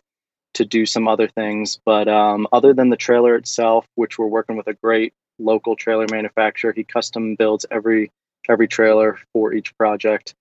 to 0.56 0.66
do 0.66 0.86
some 0.86 1.08
other 1.08 1.28
things, 1.28 1.80
but 1.86 2.08
um, 2.08 2.48
other 2.52 2.74
than 2.74 2.90
the 2.90 2.98
trailer 2.98 3.36
itself, 3.36 3.86
which 3.96 4.18
we're 4.18 4.28
working 4.28 4.58
with 4.58 4.68
a 4.68 4.74
great 4.74 5.14
local 5.38 5.76
trailer 5.76 6.08
manufacturer, 6.12 6.74
he 6.74 6.84
custom 6.84 7.36
builds 7.36 7.66
every 7.72 8.12
every 8.50 8.68
trailer 8.68 9.18
for 9.32 9.54
each 9.54 9.78
project, 9.78 10.36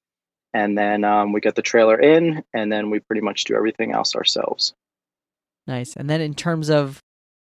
and 0.53 0.77
then 0.77 1.05
um, 1.05 1.33
we 1.33 1.41
get 1.41 1.55
the 1.55 1.63
trailer 1.63 2.01
in, 2.01 2.43
and 2.53 2.73
then 2.73 2.91
we 2.91 2.99
pretty 2.99 3.23
much 3.23 3.45
do 3.45 3.55
everything 3.55 3.93
else 3.93 4.17
ourselves. 4.17 4.75
Nice. 5.69 5.95
And 5.95 6.09
then 6.11 6.21
in 6.21 6.35
terms 6.35 6.71
of 6.71 7.03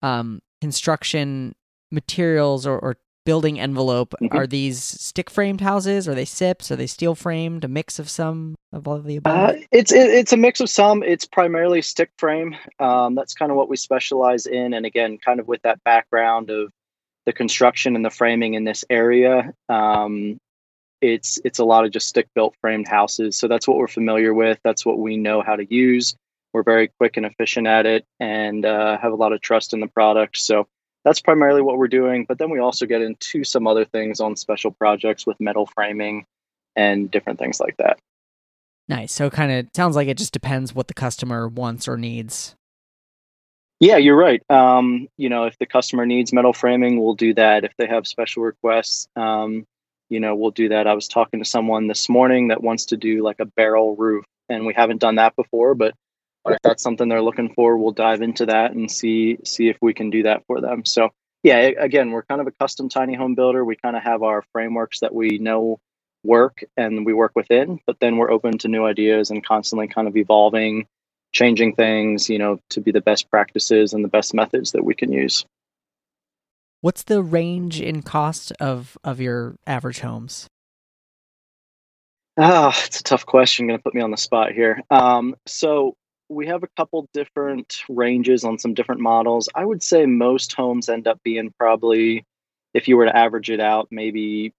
um, 0.03 0.43
construction 0.61 1.55
materials 1.91 2.67
or, 2.67 2.79
or 2.79 2.97
building 3.25 3.59
envelope. 3.59 4.15
Mm-hmm. 4.21 4.37
are 4.37 4.47
these 4.47 4.83
stick 4.83 5.31
framed 5.31 5.61
houses? 5.61 6.09
Are 6.09 6.15
they 6.15 6.25
SIPs? 6.25 6.71
Are 6.71 6.77
they 6.77 6.87
steel 6.87 7.15
framed? 7.15 7.65
A 7.65 7.69
mix 7.69 7.99
of 7.99 8.09
some 8.09 8.55
of 8.73 8.87
all 8.89 8.97
of 8.97 9.05
the 9.05 9.17
above? 9.17 9.51
Uh, 9.51 9.59
it's 9.71 9.93
it, 9.93 10.11
it's 10.11 10.33
a 10.33 10.37
mix 10.37 10.61
of 10.61 10.71
some. 10.71 11.03
It's 11.03 11.25
primarily 11.25 11.83
stick 11.83 12.11
frame. 12.19 12.57
Um, 12.79 13.15
that's 13.15 13.35
kind 13.35 13.51
of 13.51 13.57
what 13.57 13.69
we 13.69 13.77
specialize 13.77 14.47
in. 14.47 14.75
And 14.75 14.87
again 14.87 15.19
kind 15.19 15.41
of 15.41 15.49
with 15.49 15.63
that 15.63 15.83
background 15.85 16.51
of 16.51 16.71
the 17.27 17.33
construction 17.33 17.95
and 17.95 18.05
the 18.05 18.11
framing 18.11 18.55
in 18.55 18.65
this 18.65 18.85
area 18.91 19.53
um, 19.69 20.39
it's 21.03 21.39
it's 21.45 21.59
a 21.59 21.65
lot 21.65 21.85
of 21.85 21.91
just 21.91 22.07
stick 22.07 22.29
built 22.35 22.55
framed 22.61 22.89
houses. 22.89 23.37
So 23.37 23.49
that's 23.49 23.69
what 23.69 23.77
we're 23.77 23.89
familiar 23.89 24.33
with. 24.33 24.59
That's 24.65 24.87
what 24.87 24.99
we 24.99 25.17
know 25.17 25.43
how 25.43 25.57
to 25.57 25.75
use. 25.75 26.15
We're 26.53 26.63
very 26.63 26.89
quick 26.99 27.17
and 27.17 27.27
efficient 27.27 27.67
at 27.67 27.87
it 27.87 28.07
and 28.21 28.65
uh, 28.65 28.99
have 28.99 29.13
a 29.13 29.17
lot 29.17 29.33
of 29.33 29.41
trust 29.41 29.75
in 29.75 29.81
the 29.81 29.89
product. 29.89 30.37
So 30.37 30.69
that's 31.05 31.21
primarily 31.21 31.63
what 31.63 31.79
we're 31.79 31.89
doing. 31.89 32.25
But 32.27 32.39
then 32.39 32.51
we 32.51 32.59
also 32.59 32.87
get 32.87 33.03
into 33.03 33.45
some 33.45 33.67
other 33.67 33.85
things 33.85 34.21
on 34.21 34.37
special 34.37 34.71
projects 34.71 35.27
with 35.27 35.41
metal 35.41 35.67
framing 35.67 36.27
and 36.77 37.11
different 37.11 37.39
things 37.39 37.61
like 37.61 37.77
that. 37.79 37.99
Nice. 38.89 39.13
So 39.13 39.31
kind 39.31 39.53
of 39.53 39.69
sounds 39.75 39.97
like 39.97 40.09
it 40.09 40.19
just 40.19 40.33
depends 40.33 40.75
what 40.75 40.89
the 40.89 40.95
customer 40.95 41.49
wants 41.49 41.89
or 41.89 41.97
needs. 41.97 42.57
Yeah, 43.81 43.97
you're 43.97 44.17
right. 44.17 44.43
Um, 44.49 45.09
you 45.17 45.29
know, 45.29 45.45
if 45.47 45.59
the 45.59 45.67
customer 45.67 46.07
needs 46.07 46.33
metal 46.33 46.53
framing, 46.53 47.03
we'll 47.03 47.15
do 47.15 47.35
that. 47.35 47.65
If 47.65 47.73
they 47.79 47.89
have 47.89 48.07
special 48.07 48.45
requests, 48.45 49.09
um, 49.17 49.67
you 50.09 50.21
know, 50.21 50.37
we'll 50.37 50.53
do 50.53 50.69
that. 50.69 50.87
I 50.87 50.95
was 50.95 51.09
talking 51.09 51.41
to 51.41 51.49
someone 51.49 51.89
this 51.89 52.09
morning 52.09 52.49
that 52.49 52.63
wants 52.63 52.87
to 52.87 52.97
do 52.97 53.25
like 53.25 53.41
a 53.41 53.45
barrel 53.45 53.97
roof, 53.97 54.25
and 54.49 54.67
we 54.67 54.75
haven't 54.75 55.01
done 55.01 55.17
that 55.17 55.35
before, 55.35 55.75
but 55.75 55.95
if 56.47 56.59
that's 56.63 56.83
something 56.83 57.09
they're 57.09 57.23
looking 57.23 57.53
for, 57.55 57.77
we'll 57.77 57.93
dive 57.93 58.23
into 58.23 58.47
that 58.47 58.73
and 58.73 58.91
see 58.91 59.39
see 59.45 59.69
if 59.69 59.77
we 59.81 59.95
can 59.95 60.11
do 60.11 60.25
that 60.25 60.45
for 60.47 60.61
them. 60.61 60.85
So 60.85 61.11
yeah, 61.43 61.57
again, 61.57 62.11
we're 62.11 62.23
kind 62.23 62.41
of 62.41 62.47
a 62.47 62.53
custom 62.53 62.89
tiny 62.89 63.15
home 63.15 63.35
builder. 63.35 63.65
We 63.65 63.77
kind 63.77 63.97
of 63.97 64.03
have 64.03 64.23
our 64.23 64.43
frameworks 64.53 65.01
that 65.01 65.15
we 65.15 65.39
know 65.39 65.81
work 66.25 66.63
and 66.77 67.05
we 67.05 67.13
work 67.13 67.33
within, 67.35 67.81
but 67.87 67.99
then 68.01 68.17
we're 68.17 68.31
open 68.31 68.59
to 68.59 68.69
new 68.69 68.85
ideas 68.85 69.31
and 69.31 69.45
constantly 69.45 69.89
kind 69.89 70.07
of 70.07 70.17
evolving, 70.17 70.87
changing 71.33 71.75
things, 71.75 72.29
you 72.29 72.39
know, 72.39 72.61
to 72.71 72.81
be 72.81 72.93
the 72.93 73.01
best 73.01 73.29
practices 73.29 73.93
and 73.93 74.05
the 74.05 74.09
best 74.09 74.35
methods 74.35 74.73
that 74.73 74.85
we 74.85 74.95
can 74.95 75.13
use. 75.13 75.45
What's 76.81 77.03
the 77.05 77.23
range 77.23 77.81
in 77.81 78.03
cost 78.03 78.53
of 78.61 78.97
of 79.05 79.21
your 79.21 79.57
average 79.67 80.01
homes? 80.01 80.49
Ah, 82.39 82.73
it's 82.87 83.01
a 83.01 83.05
tough 83.05 83.27
question. 83.27 83.67
Going 83.67 83.79
to 83.79 83.83
put 83.83 83.95
me 83.95 84.01
on 84.01 84.11
the 84.11 84.17
spot 84.17 84.53
here. 84.53 84.83
Um, 84.91 85.37
so 85.47 85.97
we 86.33 86.47
have 86.47 86.63
a 86.63 86.69
couple 86.77 87.09
different 87.13 87.83
ranges 87.89 88.45
on 88.45 88.59
some 88.59 88.75
different 88.75 89.01
models. 89.01 89.49
I 89.55 89.65
would 89.65 89.83
say 89.83 90.07
most 90.07 90.53
homes 90.55 90.89
end 90.89 91.07
up 91.07 91.21
being 91.23 91.53
probably, 91.59 92.25
if 92.75 92.89
you 92.89 92.97
were 92.97 93.07
to 93.07 93.17
average 93.17 93.51
it 93.51 93.61
out, 93.61 93.89
maybe 93.91 94.53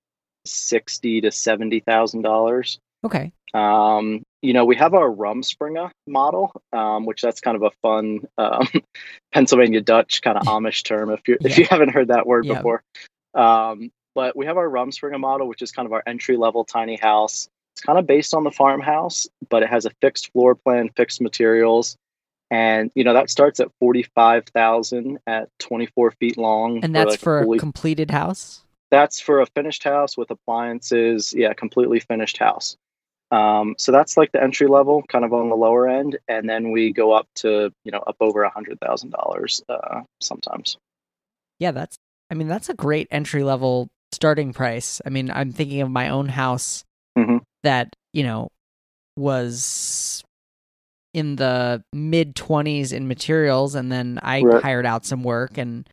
sixty 0.45 1.21
to 1.21 1.31
seventy 1.31 1.79
thousand 1.79 2.21
dollars. 2.21 2.79
Okay. 3.03 3.31
Um, 3.53 4.23
you 4.41 4.53
know, 4.53 4.65
we 4.65 4.75
have 4.77 4.93
our 4.93 5.09
Rumspringa 5.09 5.91
model, 6.07 6.51
um, 6.71 7.05
which 7.05 7.21
that's 7.21 7.39
kind 7.39 7.55
of 7.55 7.63
a 7.63 7.71
fun 7.81 8.21
um, 8.37 8.67
Pennsylvania 9.33 9.81
Dutch 9.81 10.21
kind 10.21 10.37
of 10.37 10.43
Amish 10.47 10.83
term. 10.83 11.11
If 11.11 11.27
you 11.27 11.37
yeah. 11.41 11.51
if 11.51 11.57
you 11.57 11.65
haven't 11.69 11.89
heard 11.89 12.09
that 12.09 12.27
word 12.27 12.45
yeah. 12.45 12.55
before, 12.55 12.83
um, 13.33 13.91
but 14.15 14.35
we 14.35 14.45
have 14.45 14.57
our 14.57 14.69
Rumspringa 14.69 15.19
model, 15.19 15.47
which 15.47 15.61
is 15.61 15.71
kind 15.71 15.85
of 15.85 15.93
our 15.93 16.03
entry 16.05 16.37
level 16.37 16.65
tiny 16.65 16.97
house. 16.97 17.47
It's 17.73 17.81
kind 17.81 17.97
of 17.97 18.05
based 18.05 18.35
on 18.35 18.43
the 18.43 18.51
farmhouse, 18.51 19.27
but 19.49 19.63
it 19.63 19.69
has 19.69 19.85
a 19.85 19.89
fixed 19.99 20.31
floor 20.31 20.53
plan, 20.53 20.89
fixed 20.95 21.21
materials. 21.21 21.97
And 22.51 22.91
you 22.93 23.03
know 23.03 23.13
that 23.13 23.31
starts 23.31 23.59
at 23.59 23.69
forty 23.79 24.03
five 24.03 24.45
thousand 24.45 25.17
at 25.25 25.49
twenty 25.57 25.87
four 25.87 26.11
feet 26.11 26.37
long, 26.37 26.83
and 26.83 26.95
that's 26.95 27.15
for, 27.15 27.15
like 27.15 27.19
for 27.19 27.39
a, 27.39 27.43
fully, 27.43 27.57
a 27.57 27.59
completed 27.59 28.11
house. 28.11 28.63
That's 28.91 29.19
for 29.19 29.41
a 29.41 29.47
finished 29.47 29.83
house 29.83 30.15
with 30.15 30.29
appliances. 30.29 31.33
Yeah, 31.33 31.53
completely 31.53 31.99
finished 31.99 32.37
house. 32.37 32.77
Um, 33.31 33.73
so 33.79 33.91
that's 33.91 34.17
like 34.17 34.31
the 34.33 34.43
entry 34.43 34.67
level, 34.67 35.01
kind 35.09 35.25
of 35.25 35.33
on 35.33 35.49
the 35.49 35.55
lower 35.55 35.89
end, 35.89 36.19
and 36.27 36.47
then 36.47 36.71
we 36.71 36.93
go 36.93 37.11
up 37.11 37.27
to 37.37 37.73
you 37.83 37.91
know 37.91 38.03
up 38.05 38.17
over 38.19 38.43
a 38.43 38.51
hundred 38.51 38.79
thousand 38.79 39.09
dollars 39.09 39.63
uh, 39.67 40.01
sometimes. 40.21 40.77
Yeah, 41.57 41.71
that's. 41.71 41.97
I 42.29 42.35
mean, 42.35 42.47
that's 42.47 42.69
a 42.69 42.75
great 42.75 43.07
entry 43.09 43.43
level 43.43 43.89
starting 44.11 44.53
price. 44.53 45.01
I 45.03 45.09
mean, 45.09 45.31
I'm 45.31 45.51
thinking 45.51 45.81
of 45.81 45.89
my 45.89 46.09
own 46.09 46.27
house. 46.27 46.83
Mm-hmm 47.17 47.37
that 47.63 47.95
you 48.13 48.23
know 48.23 48.49
was 49.17 50.23
in 51.13 51.35
the 51.35 51.83
mid 51.93 52.35
20s 52.35 52.91
in 52.91 53.07
materials 53.07 53.75
and 53.75 53.91
then 53.91 54.19
I 54.21 54.41
right. 54.41 54.63
hired 54.63 54.85
out 54.85 55.05
some 55.05 55.23
work 55.23 55.57
and 55.57 55.87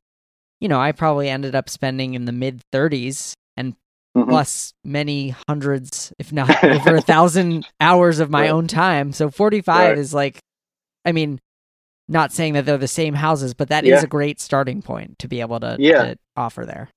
you 0.61 0.69
know 0.69 0.81
I 0.81 0.93
probably 0.93 1.29
ended 1.29 1.55
up 1.55 1.69
spending 1.69 2.15
in 2.15 2.25
the 2.25 2.33
mid 2.33 2.63
30s 2.73 3.35
and 3.57 3.75
mm-hmm. 4.17 4.29
plus 4.31 4.73
many 4.85 5.35
hundreds 5.49 6.13
if 6.19 6.33
not 6.33 6.63
over 6.65 6.97
a 6.97 7.03
thousand 7.03 7.67
hours 7.81 8.19
of 8.19 8.31
my 8.31 8.43
right. 8.43 8.51
own 8.51 8.67
time 8.67 9.13
so 9.13 9.31
45 9.31 9.77
right. 9.77 9.99
is 9.99 10.15
like 10.15 10.39
I 11.05 11.13
mean 11.13 11.39
not 12.09 12.33
saying 12.33 12.55
that 12.55 12.65
they're 12.65 12.79
the 12.79 12.89
same 12.89 13.15
houses 13.15 13.53
but 13.53 13.69
that 13.69 13.85
yeah. 13.85 13.97
is 13.97 14.05
a 14.05 14.09
great 14.09 14.41
starting 14.41 14.81
point 14.81 15.19
to 15.19 15.29
be 15.29 15.41
able 15.41 15.61
to, 15.61 15.77
yeah. 15.79 16.03
to 16.03 16.17
offer 16.35 16.65
there 16.65 16.89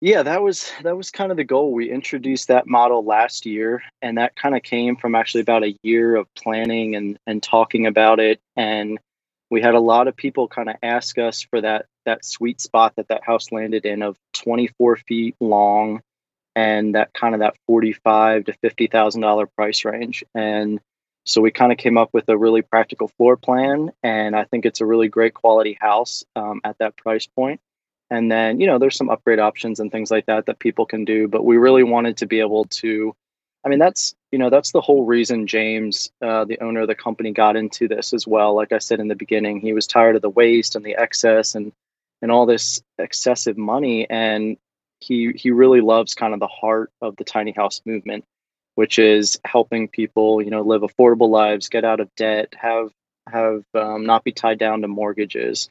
yeah, 0.00 0.22
that 0.22 0.42
was 0.42 0.72
that 0.82 0.96
was 0.96 1.10
kind 1.10 1.30
of 1.30 1.36
the 1.36 1.44
goal. 1.44 1.72
We 1.72 1.90
introduced 1.90 2.48
that 2.48 2.66
model 2.66 3.04
last 3.04 3.44
year, 3.44 3.82
and 4.00 4.16
that 4.16 4.34
kind 4.34 4.56
of 4.56 4.62
came 4.62 4.96
from 4.96 5.14
actually 5.14 5.42
about 5.42 5.62
a 5.62 5.76
year 5.82 6.16
of 6.16 6.26
planning 6.34 6.96
and 6.96 7.18
and 7.26 7.42
talking 7.42 7.86
about 7.86 8.18
it. 8.18 8.40
And 8.56 8.98
we 9.50 9.60
had 9.60 9.74
a 9.74 9.80
lot 9.80 10.08
of 10.08 10.16
people 10.16 10.48
kind 10.48 10.70
of 10.70 10.76
ask 10.82 11.18
us 11.18 11.42
for 11.42 11.60
that 11.60 11.84
that 12.06 12.24
sweet 12.24 12.62
spot 12.62 12.94
that 12.96 13.08
that 13.08 13.24
house 13.24 13.52
landed 13.52 13.84
in 13.84 14.02
of 14.02 14.16
24 14.32 14.96
feet 14.96 15.36
long, 15.38 16.00
and 16.56 16.94
that 16.94 17.12
kind 17.12 17.34
of 17.34 17.40
that 17.40 17.56
45 17.66 18.46
to 18.46 18.54
fifty 18.54 18.86
thousand 18.86 19.20
dollar 19.20 19.46
price 19.46 19.84
range. 19.84 20.24
And 20.34 20.80
so 21.26 21.42
we 21.42 21.50
kind 21.50 21.72
of 21.72 21.76
came 21.78 21.98
up 21.98 22.08
with 22.14 22.30
a 22.30 22.38
really 22.38 22.62
practical 22.62 23.08
floor 23.08 23.36
plan, 23.36 23.92
and 24.02 24.34
I 24.34 24.44
think 24.44 24.64
it's 24.64 24.80
a 24.80 24.86
really 24.86 25.08
great 25.08 25.34
quality 25.34 25.76
house 25.78 26.24
um, 26.36 26.62
at 26.64 26.78
that 26.78 26.96
price 26.96 27.26
point 27.26 27.60
and 28.10 28.30
then, 28.30 28.60
you 28.60 28.66
know, 28.66 28.78
there's 28.78 28.96
some 28.96 29.08
upgrade 29.08 29.38
options 29.38 29.78
and 29.78 29.92
things 29.92 30.10
like 30.10 30.26
that 30.26 30.46
that 30.46 30.58
people 30.58 30.84
can 30.84 31.04
do. 31.04 31.28
But 31.28 31.44
we 31.44 31.56
really 31.56 31.84
wanted 31.84 32.18
to 32.18 32.26
be 32.26 32.40
able 32.40 32.64
to, 32.64 33.14
I 33.64 33.68
mean, 33.68 33.78
that's, 33.78 34.14
you 34.32 34.38
know, 34.38 34.50
that's 34.50 34.72
the 34.72 34.80
whole 34.80 35.04
reason 35.04 35.46
James, 35.46 36.10
uh, 36.20 36.44
the 36.44 36.60
owner 36.60 36.80
of 36.80 36.88
the 36.88 36.96
company, 36.96 37.30
got 37.30 37.56
into 37.56 37.86
this 37.86 38.12
as 38.12 38.26
well. 38.26 38.54
Like 38.54 38.72
I 38.72 38.78
said 38.78 38.98
in 38.98 39.08
the 39.08 39.14
beginning, 39.14 39.60
he 39.60 39.72
was 39.72 39.86
tired 39.86 40.16
of 40.16 40.22
the 40.22 40.30
waste 40.30 40.74
and 40.74 40.84
the 40.84 40.96
excess 40.96 41.54
and, 41.54 41.72
and 42.20 42.32
all 42.32 42.46
this 42.46 42.82
excessive 42.98 43.56
money. 43.56 44.10
And 44.10 44.56
he, 44.98 45.32
he 45.32 45.52
really 45.52 45.80
loves 45.80 46.14
kind 46.14 46.34
of 46.34 46.40
the 46.40 46.48
heart 46.48 46.90
of 47.00 47.14
the 47.14 47.24
tiny 47.24 47.52
house 47.52 47.80
movement, 47.84 48.24
which 48.74 48.98
is 48.98 49.38
helping 49.44 49.86
people, 49.86 50.42
you 50.42 50.50
know, 50.50 50.62
live 50.62 50.82
affordable 50.82 51.30
lives, 51.30 51.68
get 51.68 51.84
out 51.84 52.00
of 52.00 52.12
debt, 52.16 52.54
have, 52.58 52.90
have, 53.28 53.62
um, 53.74 54.04
not 54.04 54.24
be 54.24 54.32
tied 54.32 54.58
down 54.58 54.82
to 54.82 54.88
mortgages 54.88 55.70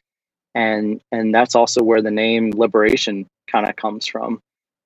and 0.54 1.00
and 1.12 1.34
that's 1.34 1.54
also 1.54 1.82
where 1.82 2.02
the 2.02 2.10
name 2.10 2.50
liberation 2.54 3.26
kind 3.50 3.68
of 3.68 3.76
comes 3.76 4.06
from 4.06 4.40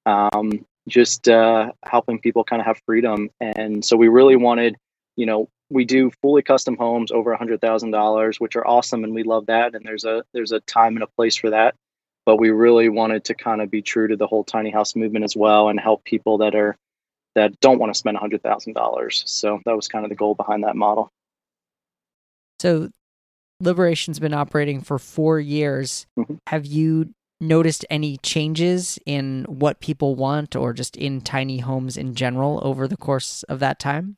um, 0.07 0.65
just 0.89 1.29
uh, 1.29 1.71
helping 1.85 2.19
people 2.19 2.45
kind 2.45 2.61
of 2.61 2.67
have 2.67 2.81
freedom 2.87 3.31
and 3.41 3.85
so 3.85 3.97
we 3.97 4.09
really 4.09 4.37
wanted 4.37 4.77
you 5.17 5.27
know 5.27 5.49
we 5.71 5.85
do 5.85 6.11
fully 6.23 6.43
custom 6.43 6.77
homes 6.77 7.11
over 7.11 7.33
a 7.33 7.39
hundred 7.39 7.61
thousand 7.61 7.91
dollars 7.91 8.39
which 8.39 8.57
are 8.57 8.67
awesome 8.67 9.05
and 9.05 9.15
we 9.15 9.23
love 9.23 9.47
that 9.47 9.75
and 9.75 9.85
there's 9.85 10.05
a 10.05 10.23
there's 10.33 10.53
a 10.53 10.61
time 10.61 10.97
and 10.97 11.03
a 11.03 11.09
place 11.17 11.37
for 11.37 11.51
that 11.51 11.75
but 12.27 12.37
we 12.37 12.51
really 12.51 12.89
wanted 12.89 13.25
to 13.25 13.35
kind 13.35 13.61
of 13.61 13.71
be 13.71 13.83
true 13.83 14.09
to 14.09 14.17
the 14.17 14.27
whole 14.27 14.45
tiny 14.45 14.71
house 14.71 14.97
movement 14.97 15.25
as 15.25 15.37
well 15.37 15.69
and 15.69 15.81
help 15.81 16.05
people 16.05 16.39
that 16.39 16.55
are 16.55 16.77
that 17.35 17.59
don't 17.61 17.79
want 17.79 17.93
to 17.93 17.99
spend 17.99 18.17
a 18.17 18.21
$100,000. 18.21 19.29
So 19.29 19.61
that 19.65 19.77
was 19.77 19.89
kind 19.89 20.05
of 20.05 20.09
the 20.09 20.15
goal 20.15 20.35
behind 20.35 20.65
that 20.65 20.77
model. 20.77 21.11
So 22.61 22.91
Liberation's 23.65 24.19
been 24.19 24.35
operating 24.35 24.81
for 24.81 24.99
four 24.99 25.41
years. 25.41 26.07
Mm-hmm. 26.19 26.37
Have 26.47 26.67
you 26.67 27.15
noticed 27.41 27.85
any 27.91 28.17
changes 28.19 28.99
in 29.07 29.45
what 29.49 29.81
people 29.81 30.15
want 30.15 30.55
or 30.55 30.73
just 30.73 30.97
in 30.97 31.21
tiny 31.21 31.59
homes 31.59 31.97
in 31.97 32.15
general 32.15 32.61
over 32.63 32.87
the 32.87 32.97
course 32.97 33.43
of 33.45 33.61
that 33.61 33.79
time? 33.79 34.17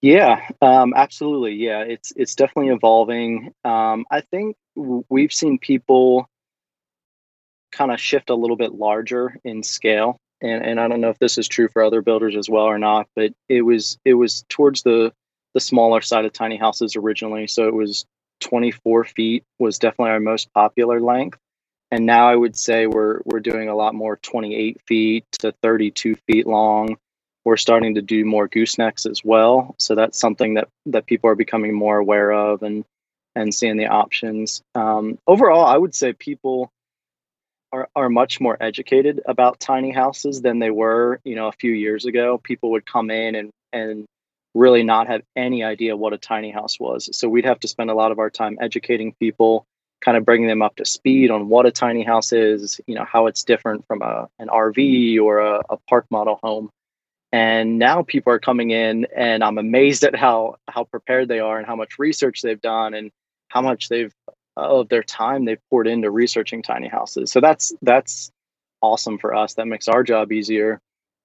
Yeah, 0.00 0.48
um, 0.62 0.94
absolutely. 0.94 1.54
Yeah, 1.54 1.80
it's 1.80 2.12
it's 2.14 2.36
definitely 2.36 2.72
evolving. 2.72 3.52
Um, 3.64 4.06
I 4.10 4.20
think 4.20 4.56
we've 4.76 5.32
seen 5.32 5.58
people 5.58 6.28
kind 7.72 7.90
of 7.90 8.00
shift 8.00 8.30
a 8.30 8.34
little 8.34 8.56
bit 8.56 8.72
larger 8.74 9.36
in 9.42 9.64
scale, 9.64 10.20
and 10.40 10.64
and 10.64 10.78
I 10.78 10.86
don't 10.86 11.00
know 11.00 11.10
if 11.10 11.18
this 11.18 11.36
is 11.36 11.48
true 11.48 11.68
for 11.68 11.82
other 11.82 12.00
builders 12.00 12.36
as 12.36 12.48
well 12.48 12.64
or 12.64 12.78
not, 12.78 13.08
but 13.16 13.32
it 13.48 13.62
was 13.62 13.98
it 14.04 14.14
was 14.14 14.44
towards 14.48 14.82
the 14.82 15.12
the 15.54 15.60
smaller 15.60 16.00
side 16.00 16.24
of 16.24 16.32
tiny 16.32 16.56
houses 16.56 16.96
originally. 16.96 17.46
So 17.46 17.66
it 17.68 17.74
was 17.74 18.04
24 18.40 19.04
feet 19.04 19.44
was 19.58 19.78
definitely 19.78 20.12
our 20.12 20.20
most 20.20 20.52
popular 20.52 21.00
length, 21.00 21.38
and 21.90 22.06
now 22.06 22.28
I 22.28 22.36
would 22.36 22.56
say 22.56 22.86
we're 22.86 23.20
we're 23.24 23.40
doing 23.40 23.68
a 23.68 23.74
lot 23.74 23.94
more 23.94 24.16
28 24.16 24.80
feet 24.86 25.24
to 25.40 25.52
32 25.62 26.16
feet 26.26 26.46
long 26.46 26.96
we're 27.48 27.56
starting 27.56 27.94
to 27.94 28.02
do 28.02 28.26
more 28.26 28.46
goosenecks 28.46 29.10
as 29.10 29.24
well. 29.24 29.74
So 29.78 29.94
that's 29.94 30.20
something 30.20 30.54
that 30.54 30.68
that 30.84 31.06
people 31.06 31.30
are 31.30 31.34
becoming 31.34 31.74
more 31.74 31.96
aware 31.96 32.30
of 32.30 32.62
and 32.62 32.84
and 33.34 33.54
seeing 33.54 33.78
the 33.78 33.86
options. 33.86 34.62
Um, 34.74 35.18
overall, 35.26 35.64
I 35.64 35.78
would 35.78 35.94
say 35.94 36.12
people 36.12 36.70
are 37.72 37.88
are 37.96 38.10
much 38.10 38.38
more 38.38 38.56
educated 38.60 39.22
about 39.24 39.60
tiny 39.60 39.92
houses 39.92 40.42
than 40.42 40.58
they 40.58 40.70
were, 40.70 41.20
you 41.24 41.36
know, 41.36 41.48
a 41.48 41.52
few 41.52 41.72
years 41.72 42.04
ago. 42.04 42.36
People 42.36 42.72
would 42.72 42.84
come 42.84 43.10
in 43.10 43.34
and 43.34 43.50
and 43.72 44.04
really 44.54 44.82
not 44.82 45.08
have 45.08 45.22
any 45.36 45.62
idea 45.62 45.96
what 45.96 46.12
a 46.12 46.18
tiny 46.18 46.50
house 46.50 46.78
was. 46.80 47.08
So 47.12 47.28
we'd 47.28 47.44
have 47.44 47.60
to 47.60 47.68
spend 47.68 47.90
a 47.90 47.94
lot 47.94 48.12
of 48.12 48.18
our 48.18 48.30
time 48.30 48.58
educating 48.60 49.14
people, 49.20 49.66
kind 50.00 50.16
of 50.16 50.24
bringing 50.24 50.48
them 50.48 50.62
up 50.62 50.76
to 50.76 50.84
speed 50.84 51.30
on 51.30 51.48
what 51.48 51.66
a 51.66 51.70
tiny 51.70 52.02
house 52.02 52.32
is, 52.32 52.80
you 52.86 52.94
know, 52.94 53.04
how 53.04 53.26
it's 53.26 53.44
different 53.44 53.86
from 53.86 54.02
a 54.02 54.28
an 54.38 54.48
RV 54.48 55.20
or 55.20 55.38
a, 55.38 55.62
a 55.70 55.76
park 55.88 56.06
model 56.10 56.38
home. 56.42 56.70
And 57.30 57.78
now 57.78 58.02
people 58.02 58.32
are 58.32 58.38
coming 58.38 58.70
in 58.70 59.06
and 59.14 59.44
i'm 59.44 59.58
amazed 59.58 60.02
at 60.02 60.16
how 60.16 60.56
how 60.66 60.84
prepared 60.84 61.28
they 61.28 61.40
are 61.40 61.58
and 61.58 61.66
how 61.66 61.76
much 61.76 61.98
research 61.98 62.40
they've 62.40 62.60
done 62.60 62.94
and 62.94 63.10
how 63.48 63.60
much 63.60 63.90
they've 63.90 64.14
of 64.58 64.88
their 64.88 65.02
time 65.02 65.44
they've 65.44 65.62
poured 65.70 65.86
into 65.86 66.10
researching 66.10 66.62
tiny 66.62 66.88
houses. 66.88 67.30
So 67.30 67.40
that's 67.40 67.72
that's 67.82 68.30
awesome 68.82 69.18
for 69.18 69.34
us. 69.34 69.54
That 69.54 69.66
makes 69.66 69.88
our 69.88 70.02
job 70.02 70.32
easier 70.32 70.80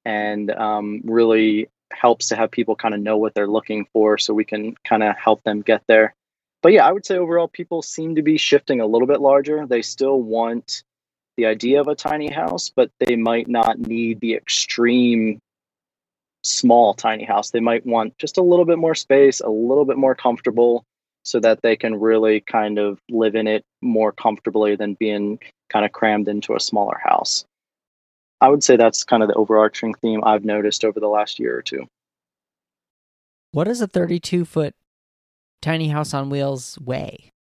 and 0.06 0.51
um, 0.51 1.01
really 1.03 1.70
helps 1.94 2.30
to 2.30 2.36
have 2.36 2.52
people 2.52 2.76
kind 2.76 2.94
of 2.94 3.02
know 3.02 3.18
what 3.18 3.34
they're 3.34 3.48
looking 3.48 3.86
for 3.94 4.18
so 4.18 4.34
we 4.34 4.46
can 4.46 4.76
kind 4.84 5.04
of 5.04 5.16
help 5.18 5.44
them 5.44 5.62
get 5.62 5.84
there 5.88 6.14
but 6.62 6.72
yeah 6.72 6.86
i 6.86 6.92
would 6.92 7.06
say 7.06 7.18
overall 7.18 7.48
people 7.48 7.82
seem 7.82 8.16
to 8.16 8.22
be 8.22 8.38
shifting 8.38 8.82
a 8.82 8.86
little 8.86 9.08
bit 9.08 9.22
larger 9.22 9.66
they 9.66 9.82
still 9.82 10.22
want 10.22 10.84
the 11.38 11.46
idea 11.46 11.82
of 11.82 11.88
a 11.88 11.96
tiny 11.96 12.30
house 12.30 12.70
but 12.70 12.92
they 13.00 13.16
might 13.16 13.48
not 13.48 13.80
need 13.80 14.20
the 14.20 14.36
extreme 14.36 15.40
small 16.44 16.94
tiny 16.94 17.24
house. 17.24 17.52
They 17.52 17.60
might 17.60 17.86
want 17.86 18.18
just 18.18 18.38
a 18.38 18.44
little 18.44 18.66
bit 18.66 18.78
more 18.78 18.96
space, 18.96 19.40
a 19.40 19.50
little 19.50 19.86
bit 19.86 19.98
more 19.98 20.16
comfortable 20.16 20.86
so 21.24 21.40
that 21.40 21.62
they 21.62 21.76
can 21.76 22.00
really 22.00 22.42
kind 22.42 22.78
of 22.78 23.00
live 23.10 23.36
in 23.36 23.48
it 23.48 23.64
more 23.82 24.12
comfortably 24.12 24.76
than 24.76 24.96
being 24.96 25.40
kind 25.70 25.86
of 25.86 25.94
crammed 25.94 26.28
into 26.28 26.54
a 26.54 26.60
smaller 26.60 27.00
house. 27.02 27.46
I 28.44 28.50
would 28.50 28.62
say 28.62 28.76
that's 28.76 29.06
kind 29.06 29.24
of 29.24 29.30
the 29.30 29.36
overarching 29.36 29.94
theme 29.94 30.22
I've 30.22 30.44
noticed 30.44 30.84
over 30.84 31.00
the 31.00 31.08
last 31.08 31.40
year 31.40 31.58
or 31.58 31.62
two. 31.62 31.88
What 33.54 33.64
does 33.70 33.80
a 33.80 33.88
32 33.88 34.44
foot 34.44 34.76
tiny 35.62 35.88
house 35.88 36.14
on 36.14 36.30
wheels 36.30 36.78
weigh? 36.84 37.32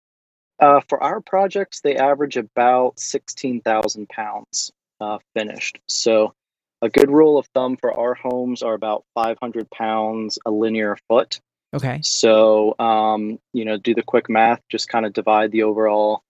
Uh, 0.61 0.79
for 0.87 1.03
our 1.03 1.19
projects, 1.19 1.81
they 1.81 1.97
average 1.97 2.37
about 2.37 3.01
16,000 3.01 4.07
pounds 4.07 4.71
uh, 5.01 5.17
finished. 5.35 5.77
So 5.89 6.33
a 6.81 6.87
good 6.87 7.11
rule 7.11 7.37
of 7.37 7.47
thumb 7.47 7.75
for 7.75 7.91
our 7.91 8.13
homes 8.13 8.63
are 8.63 8.73
about 8.73 9.03
500 9.13 9.69
pounds 9.69 10.39
a 10.45 10.51
linear 10.51 10.97
foot. 11.09 11.41
Okay. 11.73 11.99
So, 12.01 12.75
um, 12.79 13.39
you 13.51 13.65
know, 13.65 13.75
do 13.75 13.93
the 13.93 14.03
quick 14.03 14.29
math. 14.29 14.61
Just 14.69 14.87
kind 14.87 15.05
of 15.05 15.11
divide 15.11 15.51
the 15.51 15.63
overall 15.63 16.23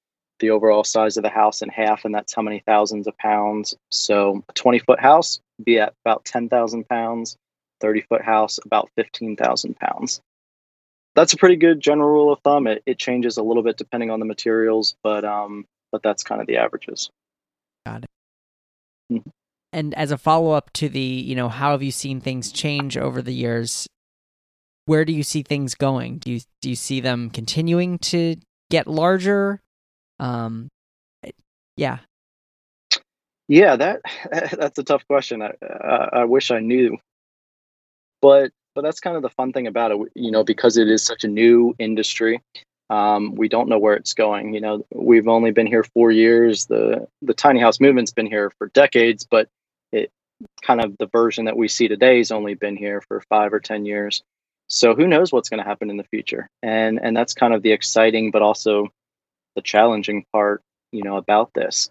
the 0.44 0.52
overall 0.52 0.84
size 0.84 1.18
of 1.18 1.24
the 1.24 1.30
house 1.30 1.62
in 1.62 1.70
half, 1.70 2.06
and 2.06 2.14
that's 2.14 2.34
how 2.34 2.42
many 2.42 2.60
thousands 2.66 3.08
of 3.08 3.18
pounds. 3.18 3.76
So, 3.90 4.44
a 4.48 4.54
20 4.54 4.80
foot 4.80 5.00
house 5.00 5.40
be 5.64 5.80
at 5.80 5.94
about 6.06 6.26
10,000 6.26 6.88
pounds. 6.88 7.38
30 7.82 8.02
foot 8.02 8.22
house 8.22 8.60
about 8.66 8.90
15,000 8.96 9.76
pounds. 9.78 10.22
That's 11.16 11.34
a 11.34 11.38
pretty 11.38 11.58
good 11.58 11.82
general 11.82 12.10
rule 12.10 12.32
of 12.32 12.40
thumb. 12.40 12.66
It, 12.66 12.82
it 12.86 12.98
changes 12.98 13.38
a 13.38 13.44
little 13.44 13.64
bit 13.64 13.78
depending 13.78 14.10
on 14.10 14.20
the 14.20 14.26
materials, 14.26 14.96
but 15.04 15.26
um, 15.26 15.66
but 15.92 16.02
that's 16.02 16.24
kind 16.24 16.40
of 16.40 16.48
the 16.48 16.58
averages. 16.58 17.10
Got 17.86 18.04
it. 18.04 18.10
Mm-hmm 19.12 19.30
and 19.74 19.94
as 19.96 20.12
a 20.12 20.18
follow 20.18 20.52
up 20.52 20.72
to 20.74 20.88
the, 20.88 21.02
you 21.02 21.36
know, 21.36 21.50
how 21.50 21.72
have 21.72 21.84
you 21.84 21.92
seen 21.92 22.22
things 22.22 22.52
change 22.52 22.96
over 22.96 23.22
the 23.22 23.34
years? 23.34 23.88
Where 24.86 25.04
do 25.04 25.12
you 25.12 25.24
see 25.24 25.42
things 25.42 25.76
going? 25.76 26.20
Do 26.20 26.32
you 26.32 26.42
do 26.62 26.70
you 26.70 26.76
see 26.76 27.00
them 27.00 27.30
continuing 27.30 27.98
to 28.00 28.36
get 28.70 28.86
larger? 28.86 29.60
Um, 30.24 30.70
yeah. 31.76 32.00
Yeah, 33.50 33.76
that 33.76 34.02
that's 34.32 34.80
a 34.80 34.84
tough 34.84 35.06
question. 35.08 35.42
I, 35.42 35.52
I, 35.62 36.10
I 36.14 36.24
wish 36.24 36.50
I 36.50 36.60
knew, 36.60 36.98
but 38.22 38.52
but 38.74 38.82
that's 38.82 39.02
kind 39.02 39.18
of 39.18 39.22
the 39.22 39.30
fun 39.30 39.52
thing 39.52 39.68
about 39.68 39.92
it. 39.92 39.98
You 40.16 40.32
know, 40.32 40.44
because 40.44 40.78
it 40.78 40.88
is 40.88 41.04
such 41.04 41.26
a 41.26 41.28
new 41.28 41.76
industry, 41.78 42.42
um, 42.90 43.36
we 43.36 43.50
don't 43.50 43.68
know 43.68 43.80
where 43.80 43.96
it's 43.96 44.14
going. 44.14 44.54
You 44.54 44.62
know, 44.62 44.86
we've 44.94 45.28
only 45.28 45.52
been 45.52 45.68
here 45.68 45.84
four 45.84 46.10
years. 46.10 46.68
The 46.68 47.06
the 47.22 47.34
tiny 47.34 47.60
house 47.60 47.82
movement's 47.82 48.14
been 48.14 48.28
here 48.28 48.50
for 48.58 48.68
decades, 48.70 49.28
but 49.30 49.50
it 49.92 50.10
kind 50.62 50.80
of 50.80 50.98
the 51.00 51.08
version 51.08 51.46
that 51.46 51.58
we 51.58 51.68
see 51.68 51.90
today 51.90 52.20
has 52.20 52.32
only 52.32 52.54
been 52.54 52.78
here 52.78 53.02
for 53.02 53.22
five 53.30 53.54
or 53.54 53.60
ten 53.60 53.86
years 53.86 54.24
so 54.68 54.96
who 54.96 55.08
knows 55.08 55.32
what's 55.32 55.50
going 55.50 55.62
to 55.62 55.64
happen 55.64 55.90
in 55.90 55.98
the 55.98 56.04
future 56.06 56.50
and 56.62 57.00
and 57.02 57.16
that's 57.16 57.34
kind 57.34 57.54
of 57.54 57.62
the 57.62 57.72
exciting 57.72 58.32
but 58.32 58.42
also 58.42 58.90
the 59.56 59.62
challenging 59.62 60.26
part 60.32 60.62
you 60.92 61.04
know 61.04 61.18
about 61.18 61.54
this. 61.54 61.90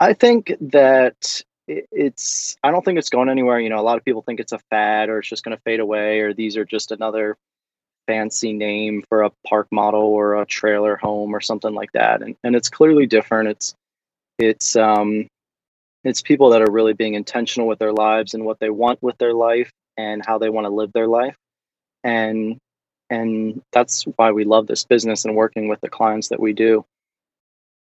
I 0.00 0.12
think 0.12 0.52
that 0.60 1.42
it's 1.66 2.56
i 2.64 2.70
don't 2.70 2.82
think 2.82 2.98
it's 2.98 3.10
going 3.10 3.28
anywhere. 3.28 3.60
You 3.60 3.68
know 3.68 3.78
a 3.78 3.82
lot 3.82 3.98
of 3.98 4.04
people 4.04 4.22
think 4.22 4.40
it's 4.40 4.52
a 4.52 4.58
fad 4.70 5.08
or 5.08 5.18
it's 5.18 5.28
just 5.28 5.44
going 5.44 5.56
to 5.56 5.62
fade 5.64 5.80
away 5.80 6.20
or 6.20 6.32
these 6.32 6.56
are 6.56 6.64
just 6.64 6.92
another 6.92 7.36
fancy 8.08 8.54
name 8.54 9.04
for 9.08 9.22
a 9.22 9.30
park 9.46 9.68
model 9.70 10.00
or 10.00 10.40
a 10.40 10.46
trailer 10.46 10.96
home 10.96 11.36
or 11.36 11.40
something 11.40 11.74
like 11.74 11.92
that. 11.92 12.22
And 12.22 12.34
and 12.42 12.56
it's 12.56 12.70
clearly 12.70 13.06
different. 13.06 13.50
It's 13.50 13.74
it's 14.38 14.74
um 14.76 15.28
it's 16.04 16.22
people 16.22 16.50
that 16.50 16.62
are 16.62 16.70
really 16.70 16.94
being 16.94 17.14
intentional 17.14 17.68
with 17.68 17.78
their 17.78 17.92
lives 17.92 18.34
and 18.34 18.44
what 18.44 18.58
they 18.60 18.70
want 18.70 19.02
with 19.02 19.18
their 19.18 19.34
life 19.34 19.70
and 19.96 20.24
how 20.24 20.38
they 20.38 20.48
want 20.48 20.64
to 20.64 20.70
live 20.70 20.92
their 20.92 21.06
life. 21.06 21.36
And 22.02 22.58
and 23.10 23.62
that's 23.72 24.04
why 24.16 24.32
we 24.32 24.44
love 24.44 24.66
this 24.66 24.84
business 24.84 25.24
and 25.24 25.34
working 25.34 25.68
with 25.68 25.80
the 25.80 25.88
clients 25.88 26.28
that 26.28 26.40
we 26.40 26.52
do. 26.52 26.84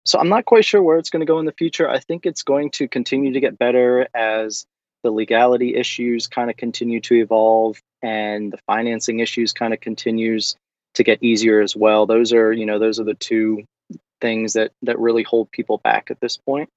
So 0.05 0.19
i'm 0.19 0.29
not 0.29 0.45
quite 0.45 0.63
sure 0.63 0.81
where 0.81 0.97
it's 0.97 1.09
going 1.09 1.19
to 1.19 1.25
go 1.25 1.39
in 1.39 1.45
the 1.45 1.51
future. 1.51 1.89
I 1.89 1.99
think 1.99 2.25
it's 2.25 2.43
going 2.43 2.71
to 2.71 2.87
continue 2.87 3.33
to 3.33 3.39
get 3.39 3.59
better 3.59 4.07
as 4.13 4.65
the 5.03 5.11
legality 5.11 5.75
issues 5.75 6.27
kind 6.27 6.49
of 6.49 6.57
continue 6.57 6.99
to 7.01 7.15
evolve 7.15 7.81
and 8.01 8.51
the 8.51 8.57
financing 8.67 9.19
issues 9.19 9.53
kind 9.53 9.73
of 9.73 9.79
continues 9.79 10.55
to 10.95 11.03
get 11.03 11.21
easier 11.21 11.61
as 11.61 11.75
well. 11.75 12.05
Those 12.05 12.33
are 12.33 12.51
you 12.51 12.65
know 12.65 12.79
those 12.79 12.99
are 12.99 13.03
the 13.03 13.13
two 13.13 13.63
things 14.21 14.53
that 14.53 14.71
that 14.81 14.99
really 14.99 15.23
hold 15.23 15.51
people 15.51 15.77
back 15.77 16.09
at 16.11 16.19
this 16.19 16.37
point. 16.37 16.69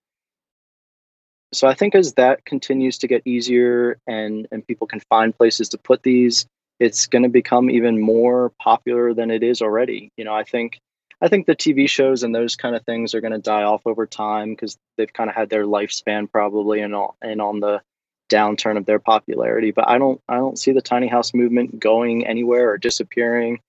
So 1.53 1.67
I 1.67 1.75
think 1.75 1.95
as 1.95 2.15
that 2.15 2.45
continues 2.45 2.99
to 2.99 3.09
get 3.09 3.23
easier 3.25 3.99
and 4.07 4.47
and 4.53 4.67
people 4.67 4.87
can 4.87 5.01
find 5.09 5.37
places 5.37 5.71
to 5.71 5.79
put 5.79 6.03
these, 6.03 6.47
it's 6.81 7.07
going 7.07 7.23
to 7.23 7.29
become 7.29 7.71
even 7.71 8.01
more 8.01 8.51
popular 8.59 9.13
than 9.13 9.31
it 9.31 9.43
is 9.43 9.61
already. 9.61 10.11
You 10.17 10.25
know, 10.25 10.35
I 10.35 10.45
think 10.45 10.81
I 11.21 11.29
think 11.29 11.47
the 11.47 11.55
TV 11.55 11.89
shows 11.89 12.23
and 12.23 12.35
those 12.35 12.57
kind 12.57 12.75
of 12.75 12.85
things 12.85 13.15
are 13.15 13.21
going 13.21 13.35
to 13.35 13.39
die 13.39 13.63
off 13.63 13.83
over 13.87 14.07
time 14.07 14.51
because 14.51 14.79
they've 14.97 15.13
kind 15.13 15.29
of 15.29 15.37
had 15.37 15.51
their 15.51 15.67
lifespan 15.67 16.33
probably 16.33 16.81
and 16.81 16.95
all, 16.95 17.17
and 17.21 17.43
on 17.43 17.61
the 17.61 17.83
downturn 18.31 18.79
of 18.79 18.87
their 18.87 18.99
popularity. 18.99 19.71
But 19.71 19.89
I 19.89 19.99
don't 19.99 20.21
I 20.29 20.37
don't 20.37 20.59
see 20.59 20.73
the 20.73 20.81
tiny 20.81 21.09
house 21.09 21.35
movement 21.35 21.79
going 21.79 22.27
anywhere 22.27 22.71
or 22.71 22.79
disappearing. 22.79 23.61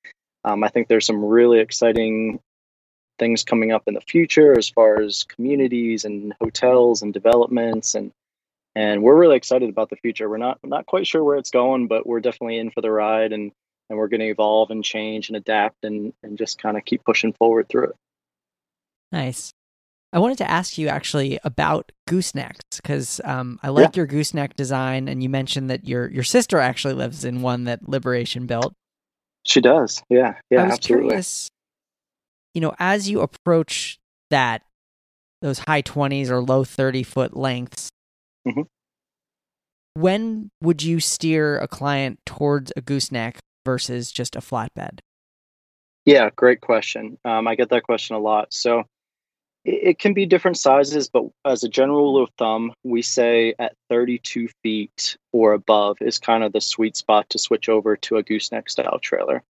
Um, 0.45 0.63
I 0.63 0.69
think 0.69 0.87
there's 0.87 1.05
some 1.05 1.23
really 1.23 1.59
exciting 1.59 2.39
things 3.19 3.43
coming 3.43 3.71
up 3.71 3.83
in 3.85 3.93
the 3.93 4.01
future 4.01 4.57
as 4.57 4.69
far 4.69 5.01
as 5.01 5.23
communities 5.23 6.05
and 6.05 6.33
hotels 6.41 7.03
and 7.03 7.13
developments 7.13 7.93
and 7.93 8.11
and 8.75 9.03
we're 9.03 9.17
really 9.17 9.37
excited 9.37 9.69
about 9.69 9.89
the 9.89 9.95
future. 9.97 10.29
We're 10.29 10.37
not 10.37 10.59
not 10.63 10.85
quite 10.85 11.07
sure 11.07 11.23
where 11.23 11.37
it's 11.37 11.51
going, 11.51 11.87
but 11.87 12.07
we're 12.07 12.21
definitely 12.21 12.57
in 12.57 12.71
for 12.71 12.81
the 12.81 12.91
ride 12.91 13.33
and 13.33 13.51
and 13.89 13.97
we're 13.97 14.07
going 14.07 14.21
to 14.21 14.27
evolve 14.27 14.71
and 14.71 14.83
change 14.83 15.29
and 15.29 15.35
adapt 15.35 15.83
and 15.83 16.13
and 16.23 16.37
just 16.37 16.57
kind 16.57 16.77
of 16.77 16.85
keep 16.85 17.03
pushing 17.03 17.33
forward 17.33 17.67
through 17.67 17.85
it. 17.85 17.95
Nice. 19.11 19.51
I 20.13 20.19
wanted 20.19 20.39
to 20.39 20.49
ask 20.49 20.77
you 20.77 20.89
actually 20.89 21.39
about 21.43 21.91
goosenecks 22.09 22.77
because 22.77 23.21
um, 23.23 23.59
I 23.63 23.69
like 23.69 23.95
yeah. 23.95 24.01
your 24.01 24.07
gooseneck 24.07 24.55
design, 24.55 25.07
and 25.07 25.23
you 25.23 25.29
mentioned 25.29 25.69
that 25.69 25.87
your 25.87 26.09
your 26.09 26.23
sister 26.23 26.59
actually 26.59 26.95
lives 26.95 27.23
in 27.23 27.41
one 27.41 27.63
that 27.65 27.87
Liberation 27.87 28.45
built. 28.45 28.73
She 29.45 29.61
does, 29.61 30.03
yeah, 30.09 30.35
yeah. 30.49 30.61
I 30.61 30.65
was 30.65 30.73
absolutely. 30.73 31.07
curious, 31.07 31.49
you 32.53 32.61
know, 32.61 32.73
as 32.77 33.09
you 33.09 33.21
approach 33.21 33.99
that 34.29 34.63
those 35.41 35.59
high 35.59 35.81
twenties 35.81 36.29
or 36.29 36.41
low 36.41 36.65
thirty 36.65 37.03
foot 37.03 37.35
lengths, 37.35 37.89
mm-hmm. 38.47 38.61
when 39.93 40.49
would 40.61 40.83
you 40.83 40.99
steer 40.99 41.57
a 41.59 41.67
client 41.67 42.19
towards 42.25 42.71
a 42.75 42.81
gooseneck 42.81 43.39
versus 43.65 44.11
just 44.11 44.35
a 44.35 44.39
flatbed? 44.39 44.99
Yeah, 46.05 46.29
great 46.35 46.61
question. 46.61 47.17
Um, 47.23 47.47
I 47.47 47.55
get 47.55 47.69
that 47.69 47.83
question 47.83 48.15
a 48.15 48.19
lot. 48.19 48.53
So 48.53 48.85
it, 49.63 49.89
it, 49.89 49.99
can 49.99 50.13
be 50.13 50.25
different 50.25 50.57
sizes, 50.57 51.09
but 51.09 51.25
as 51.45 51.63
a 51.63 51.69
general 51.69 52.13
rule 52.13 52.23
of 52.23 52.29
thumb, 52.37 52.73
we 52.83 53.01
say 53.01 53.53
at 53.59 53.75
32 53.89 54.47
feet 54.63 55.17
or 55.31 55.53
above 55.53 55.97
is 56.01 56.17
kind 56.17 56.43
of 56.43 56.53
the 56.53 56.61
sweet 56.61 56.97
spot 56.97 57.29
to 57.29 57.37
switch 57.37 57.69
over 57.69 57.95
to 57.97 58.17
a 58.17 58.23
gooseneck 58.23 58.69
style 58.69 58.99
trailer. 58.99 59.43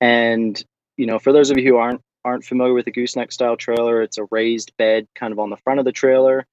And 0.00 0.62
you 0.96 1.06
know, 1.06 1.18
for 1.18 1.32
those 1.32 1.50
of 1.50 1.58
you 1.58 1.64
who 1.64 1.76
aren't 1.76 2.00
aren't 2.24 2.44
familiar 2.44 2.74
with 2.74 2.86
a 2.86 2.90
gooseneck 2.90 3.32
style 3.32 3.56
trailer, 3.56 4.02
it's 4.02 4.18
a 4.18 4.26
raised 4.30 4.76
bed 4.76 5.06
kind 5.14 5.32
of 5.32 5.38
on 5.38 5.50
the 5.50 5.56
front 5.56 5.78
of 5.78 5.84
the 5.84 5.92
trailer, 5.92 6.46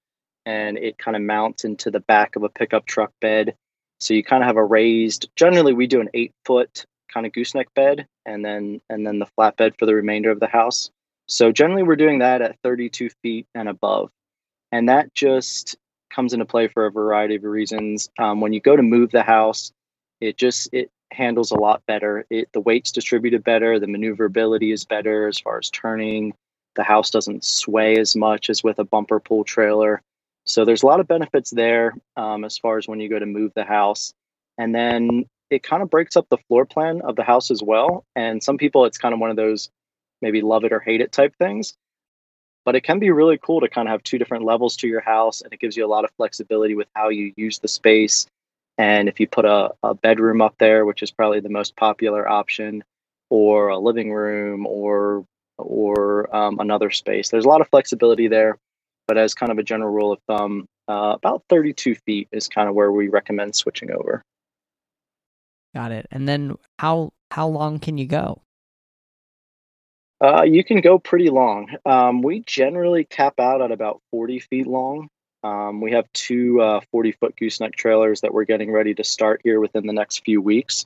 and 0.45 0.77
it 0.77 0.97
kind 0.97 1.15
of 1.15 1.23
mounts 1.23 1.65
into 1.65 1.89
the 1.91 1.99
back 1.99 2.35
of 2.35 2.43
a 2.43 2.49
pickup 2.49 2.85
truck 2.85 3.11
bed. 3.21 3.55
So 3.99 4.13
you 4.13 4.23
kind 4.23 4.43
of 4.43 4.47
have 4.47 4.57
a 4.57 4.63
raised. 4.63 5.29
Generally, 5.35 5.73
we 5.73 5.87
do 5.87 6.01
an 6.01 6.09
eight 6.13 6.33
foot 6.45 6.85
kind 7.13 7.25
of 7.25 7.33
gooseneck 7.33 7.73
bed, 7.73 8.07
and 8.25 8.43
then 8.43 8.81
and 8.89 9.05
then 9.05 9.19
the 9.19 9.27
flatbed 9.37 9.77
for 9.79 9.85
the 9.85 9.95
remainder 9.95 10.31
of 10.31 10.39
the 10.39 10.47
house. 10.47 10.91
So 11.27 11.51
generally, 11.51 11.83
we're 11.83 11.95
doing 11.95 12.19
that 12.19 12.41
at 12.41 12.59
32 12.63 13.09
feet 13.23 13.47
and 13.55 13.69
above, 13.69 14.11
and 14.71 14.89
that 14.89 15.13
just 15.15 15.77
comes 16.09 16.33
into 16.33 16.45
play 16.45 16.67
for 16.67 16.85
a 16.85 16.91
variety 16.91 17.35
of 17.35 17.43
reasons. 17.43 18.09
Um, 18.19 18.41
when 18.41 18.53
you 18.53 18.59
go 18.59 18.75
to 18.75 18.83
move 18.83 19.11
the 19.11 19.23
house, 19.23 19.71
it 20.21 20.37
just 20.37 20.69
it 20.71 20.91
handles 21.11 21.51
a 21.51 21.59
lot 21.59 21.85
better. 21.85 22.25
It 22.29 22.49
the 22.53 22.61
weight's 22.61 22.91
distributed 22.91 23.43
better, 23.43 23.79
the 23.79 23.87
maneuverability 23.87 24.71
is 24.71 24.85
better 24.85 25.27
as 25.27 25.39
far 25.39 25.57
as 25.57 25.69
turning. 25.69 26.33
The 26.75 26.83
house 26.83 27.09
doesn't 27.09 27.45
sway 27.45 27.97
as 27.97 28.15
much 28.15 28.49
as 28.49 28.63
with 28.63 28.79
a 28.79 28.83
bumper 28.83 29.19
pull 29.19 29.45
trailer. 29.45 30.01
So 30.45 30.63
there's 30.63 30.83
a 30.83 30.85
lot 30.85 30.99
of 30.99 31.07
benefits 31.07 31.49
there 31.49 31.95
um, 32.15 32.43
as 32.45 32.57
far 32.57 32.77
as 32.77 32.87
when 32.87 32.99
you 32.99 33.09
go 33.09 33.19
to 33.19 33.25
move 33.25 33.51
the 33.55 33.63
house. 33.63 34.13
And 34.57 34.73
then 34.73 35.25
it 35.49 35.63
kind 35.63 35.83
of 35.83 35.89
breaks 35.89 36.15
up 36.15 36.27
the 36.29 36.37
floor 36.47 36.65
plan 36.65 37.01
of 37.01 37.15
the 37.15 37.23
house 37.23 37.51
as 37.51 37.61
well. 37.63 38.05
And 38.15 38.43
some 38.43 38.57
people, 38.57 38.85
it's 38.85 38.97
kind 38.97 39.13
of 39.13 39.19
one 39.19 39.29
of 39.29 39.35
those 39.35 39.69
maybe 40.21 40.41
love 40.41 40.63
it 40.63 40.71
or 40.71 40.79
hate 40.79 41.01
it 41.01 41.11
type 41.11 41.35
things. 41.37 41.75
But 42.63 42.75
it 42.75 42.81
can 42.81 42.99
be 42.99 43.11
really 43.11 43.37
cool 43.37 43.61
to 43.61 43.69
kind 43.69 43.87
of 43.87 43.91
have 43.91 44.03
two 44.03 44.17
different 44.17 44.43
levels 44.43 44.75
to 44.77 44.87
your 44.87 45.01
house, 45.01 45.41
and 45.41 45.53
it 45.53 45.59
gives 45.59 45.77
you 45.77 45.85
a 45.85 45.87
lot 45.87 46.03
of 46.03 46.11
flexibility 46.17 46.73
with 46.73 46.87
how 46.95 47.09
you 47.09 47.31
use 47.37 47.59
the 47.59 47.67
space. 47.67 48.25
And 48.77 49.07
if 49.07 49.19
you 49.19 49.27
put 49.27 49.45
a, 49.45 49.71
a 49.83 49.93
bedroom 49.93 50.41
up 50.41 50.55
there, 50.57 50.83
which 50.83 51.03
is 51.03 51.11
probably 51.11 51.41
the 51.41 51.49
most 51.49 51.75
popular 51.75 52.27
option, 52.27 52.83
or 53.29 53.69
a 53.69 53.77
living 53.77 54.11
room, 54.11 54.65
or 54.65 55.25
or 55.57 56.35
um, 56.35 56.59
another 56.59 56.89
space, 56.89 57.29
there's 57.29 57.45
a 57.45 57.49
lot 57.49 57.61
of 57.61 57.69
flexibility 57.69 58.27
there. 58.27 58.57
But 59.07 59.17
as 59.17 59.33
kind 59.33 59.51
of 59.51 59.57
a 59.57 59.63
general 59.63 59.91
rule 59.91 60.11
of 60.11 60.19
thumb, 60.27 60.65
uh, 60.87 61.15
about 61.15 61.43
32 61.49 61.95
feet 61.95 62.27
is 62.31 62.47
kind 62.47 62.69
of 62.69 62.75
where 62.75 62.91
we 62.91 63.07
recommend 63.07 63.55
switching 63.55 63.91
over. 63.91 64.23
Got 65.73 65.91
it. 65.91 66.07
And 66.11 66.27
then 66.27 66.55
how 66.79 67.11
how 67.31 67.47
long 67.47 67.79
can 67.79 67.97
you 67.97 68.05
go? 68.05 68.41
Uh, 70.23 70.43
you 70.43 70.63
can 70.63 70.79
go 70.79 70.97
pretty 70.97 71.29
long. 71.29 71.75
Um, 71.85 72.21
we 72.21 72.41
generally 72.45 73.03
cap 73.03 73.39
out 73.39 73.61
at 73.61 73.71
about 73.71 74.01
40 74.11 74.39
feet 74.39 74.67
long. 74.67 75.09
Um, 75.43 75.81
we 75.81 75.91
have 75.91 76.11
two 76.13 76.61
uh, 76.61 76.81
40 76.91 77.11
foot 77.13 77.35
gooseneck 77.35 77.75
trailers 77.75 78.21
that 78.21 78.33
we're 78.33 78.45
getting 78.45 78.71
ready 78.71 78.95
to 78.95 79.03
start 79.03 79.41
here 79.43 79.59
within 79.59 79.85
the 79.85 79.93
next 79.93 80.23
few 80.23 80.41
weeks. 80.41 80.85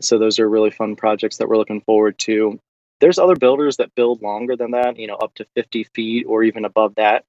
So 0.00 0.18
those 0.18 0.38
are 0.38 0.48
really 0.48 0.70
fun 0.70 0.96
projects 0.96 1.38
that 1.38 1.48
we're 1.48 1.56
looking 1.56 1.80
forward 1.80 2.18
to. 2.20 2.60
There's 3.00 3.18
other 3.18 3.36
builders 3.36 3.76
that 3.78 3.94
build 3.94 4.22
longer 4.22 4.56
than 4.56 4.70
that, 4.72 4.98
you 4.98 5.06
know, 5.06 5.16
up 5.16 5.34
to 5.34 5.46
50 5.54 5.84
feet 5.94 6.26
or 6.26 6.42
even 6.42 6.64
above 6.64 6.94
that. 6.96 7.24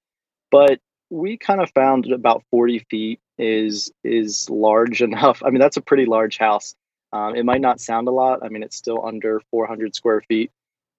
But 0.52 0.80
we 1.10 1.38
kind 1.38 1.62
of 1.62 1.72
found 1.72 2.12
about 2.12 2.44
40 2.52 2.80
feet 2.90 3.20
is 3.38 3.92
is 4.04 4.50
large 4.50 5.02
enough. 5.10 5.42
I 5.44 5.50
mean, 5.50 5.60
that's 5.60 5.78
a 5.78 5.82
pretty 5.82 6.06
large 6.06 6.38
house. 6.38 6.76
Um, 7.12 7.36
it 7.36 7.46
might 7.46 7.62
not 7.62 7.80
sound 7.80 8.08
a 8.08 8.12
lot. 8.12 8.44
I 8.44 8.50
mean, 8.50 8.64
it's 8.64 8.76
still 8.76 9.06
under 9.06 9.42
400 9.52 9.96
square 9.96 10.22
feet, 10.22 10.52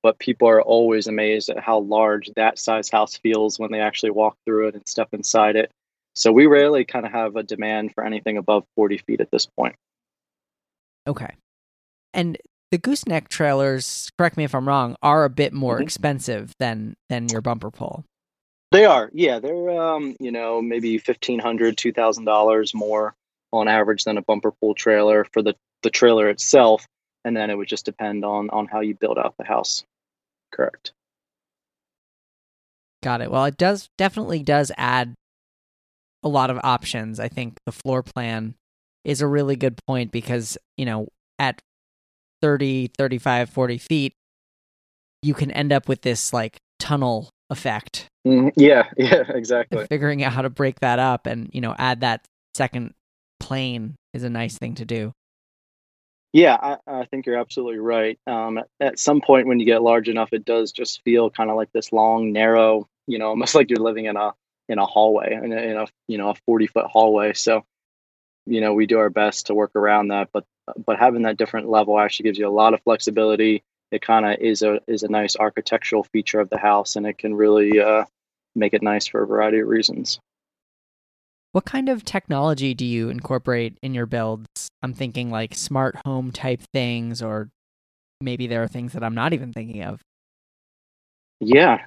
but 0.02 0.18
people 0.18 0.48
are 0.48 0.62
always 0.62 1.07
amazed 1.09 1.50
at 1.50 1.59
how 1.59 1.81
large 1.81 2.31
that 2.37 2.59
size 2.59 2.88
house 2.88 3.16
feels 3.16 3.59
when 3.59 3.70
they 3.70 3.81
actually 3.81 4.11
walk 4.11 4.37
through 4.44 4.68
it 4.68 4.74
and 4.74 4.88
step 4.88 5.09
inside 5.12 5.57
it. 5.57 5.70
So 6.14 6.33
we 6.33 6.46
rarely 6.46 6.87
kind 6.87 7.05
of 7.05 7.12
have 7.12 7.37
a 7.37 7.42
demand 7.42 7.92
for 7.92 8.02
anything 8.02 8.38
above 8.38 8.64
40 8.76 8.98
feet 8.98 9.20
at 9.20 9.31
this 9.31 9.44
point. 9.44 9.76
Okay. 11.07 11.35
And 12.14 12.38
the 12.70 12.79
gooseneck 12.79 13.29
trailers, 13.29 14.11
correct 14.18 14.37
me 14.37 14.44
if 14.44 14.55
I'm 14.55 14.66
wrong, 14.66 14.96
are 15.02 15.24
a 15.24 15.31
bit 15.31 15.52
more 15.52 15.74
mm-hmm. 15.74 15.85
expensive 15.85 16.52
than 16.59 16.96
than 17.09 17.29
your 17.29 17.40
bumper 17.40 17.70
pull. 17.70 18.05
They 18.72 18.85
are, 18.85 19.11
yeah. 19.12 19.38
They're 19.38 19.70
um, 19.70 20.16
you 20.18 20.33
know, 20.33 20.61
maybe 20.61 20.98
fifteen 20.98 21.38
hundred, 21.38 21.76
two 21.76 21.92
thousand 21.92 22.24
dollars 22.24 22.74
more 22.74 23.14
on 23.52 23.68
average 23.68 24.05
than 24.05 24.18
a 24.18 24.22
bumper 24.22 24.50
pull 24.50 24.74
trailer 24.74 25.24
for 25.33 25.42
the 25.42 25.55
the 25.83 25.90
trailer 25.90 26.29
itself, 26.29 26.87
and 27.24 27.37
then 27.37 27.50
it 27.50 27.57
would 27.57 27.68
just 27.68 27.85
depend 27.85 28.24
on 28.24 28.50
on 28.50 28.66
how 28.66 28.81
you 28.81 28.94
build 28.94 29.18
out 29.18 29.35
the 29.38 29.44
house. 29.44 29.85
Correct. 30.52 30.92
Got 33.02 33.20
it. 33.20 33.31
Well, 33.31 33.44
it 33.44 33.57
does 33.57 33.88
definitely 33.96 34.42
does 34.42 34.72
add 34.76 35.14
a 36.24 36.29
lot 36.29 36.50
of 36.50 36.59
options. 36.64 37.20
I 37.20 37.29
think 37.29 37.59
the 37.66 37.72
floor 37.72 38.02
plan 38.02 38.57
is 39.05 39.20
a 39.20 39.26
really 39.29 39.55
good 39.55 39.79
point 39.87 40.11
because, 40.11 40.59
you 40.76 40.85
know, 40.85 41.07
at 41.38 41.62
30, 42.42 42.90
35, 42.96 43.51
40 43.51 43.79
feet, 43.79 44.14
you 45.22 45.35
can 45.35 45.51
end 45.51 45.72
up 45.72 45.88
with 45.88 46.03
this 46.03 46.33
like 46.33 46.59
tunnel 46.79 47.31
effect. 47.51 48.07
Mm, 48.27 48.53
yeah, 48.57 48.88
yeah, 48.96 49.25
exactly. 49.29 49.81
And 49.81 49.88
figuring 49.88 50.22
out 50.22 50.33
how 50.33 50.42
to 50.42 50.51
break 50.51 50.81
that 50.81 50.99
up 50.99 51.27
and, 51.27 51.51
you 51.53 51.61
know, 51.61 51.75
add 51.79 52.01
that 52.01 52.25
second 52.55 52.94
plane 53.40 53.96
is 54.14 54.25
a 54.25 54.31
nice 54.31 54.59
thing 54.59 54.75
to 54.77 54.85
do. 54.85 55.12
Yeah, 56.33 56.57
I, 56.61 56.77
I 56.87 57.05
think 57.07 57.25
you're 57.25 57.38
absolutely 57.38 57.79
right. 57.79 58.18
Um, 58.27 58.61
at 58.79 58.99
some 58.99 59.22
point, 59.22 59.46
when 59.46 59.59
you 59.59 59.64
get 59.64 59.81
large 59.83 60.09
enough, 60.09 60.31
it 60.33 60.44
does 60.44 60.70
just 60.70 61.03
feel 61.03 61.31
kind 61.31 61.49
of 61.49 61.57
like 61.57 61.72
this 61.72 61.92
long, 61.92 62.33
narrow, 62.33 62.88
you 63.07 63.18
know, 63.18 63.29
almost 63.31 63.55
like 63.55 63.70
you're 63.70 63.81
living 63.81 64.07
in 64.07 64.16
a 64.16 64.35
in 64.68 64.79
a 64.79 64.85
hallway, 64.85 65.33
in 65.33 65.53
a, 65.53 65.57
in 65.57 65.77
a 65.77 65.87
you 66.09 66.18
know 66.18 66.31
a 66.31 66.35
40 66.44 66.66
foot 66.66 66.87
hallway. 66.87 67.33
So, 67.33 67.64
you 68.46 68.61
know, 68.61 68.74
we 68.74 68.87
do 68.87 68.98
our 68.98 69.11
best 69.11 69.46
to 69.46 69.54
work 69.54 69.72
around 69.74 70.09
that, 70.09 70.30
but 70.32 70.44
but 70.85 70.98
having 70.98 71.22
that 71.22 71.37
different 71.37 71.68
level 71.68 71.98
actually 71.98 72.24
gives 72.24 72.38
you 72.38 72.48
a 72.48 72.50
lot 72.50 72.74
of 72.74 72.82
flexibility. 72.82 73.62
It 73.90 74.02
kind 74.02 74.26
of 74.26 74.40
is 74.40 74.62
a 74.62 74.80
is 74.87 75.02
a 75.02 75.09
nice 75.09 75.37
architectural 75.37 76.04
feature 76.04 76.40
of 76.40 76.50
the 76.50 76.59
house, 76.59 76.96
and 76.96 77.06
it 77.06 77.18
can 77.18 77.35
really 77.35 77.80
uh, 77.80 78.04
make 78.54 78.74
it 78.74 78.82
nice 78.82 79.06
for 79.06 79.22
a 79.22 79.26
variety 79.26 79.61
of 79.61 79.68
reasons. 79.68 80.18
What 81.52 81.64
kind 81.64 81.88
of 81.88 82.04
technology 82.04 82.74
do 82.74 82.85
you 82.85 83.09
incorporate 83.09 83.78
in 83.82 83.94
your 83.94 84.06
builds? 84.06 84.68
I'm 84.82 84.92
thinking 84.92 85.30
like 85.30 85.54
smart 85.54 85.96
home 86.04 86.30
type 86.30 86.61
things, 86.72 87.22
or 87.22 87.48
maybe 88.20 88.46
there 88.46 88.62
are 88.62 88.68
things 88.68 88.92
that 88.92 89.02
I'm 89.02 89.14
not 89.14 89.32
even 89.32 89.52
thinking 89.52 89.82
of. 89.82 90.00
Yeah. 91.40 91.87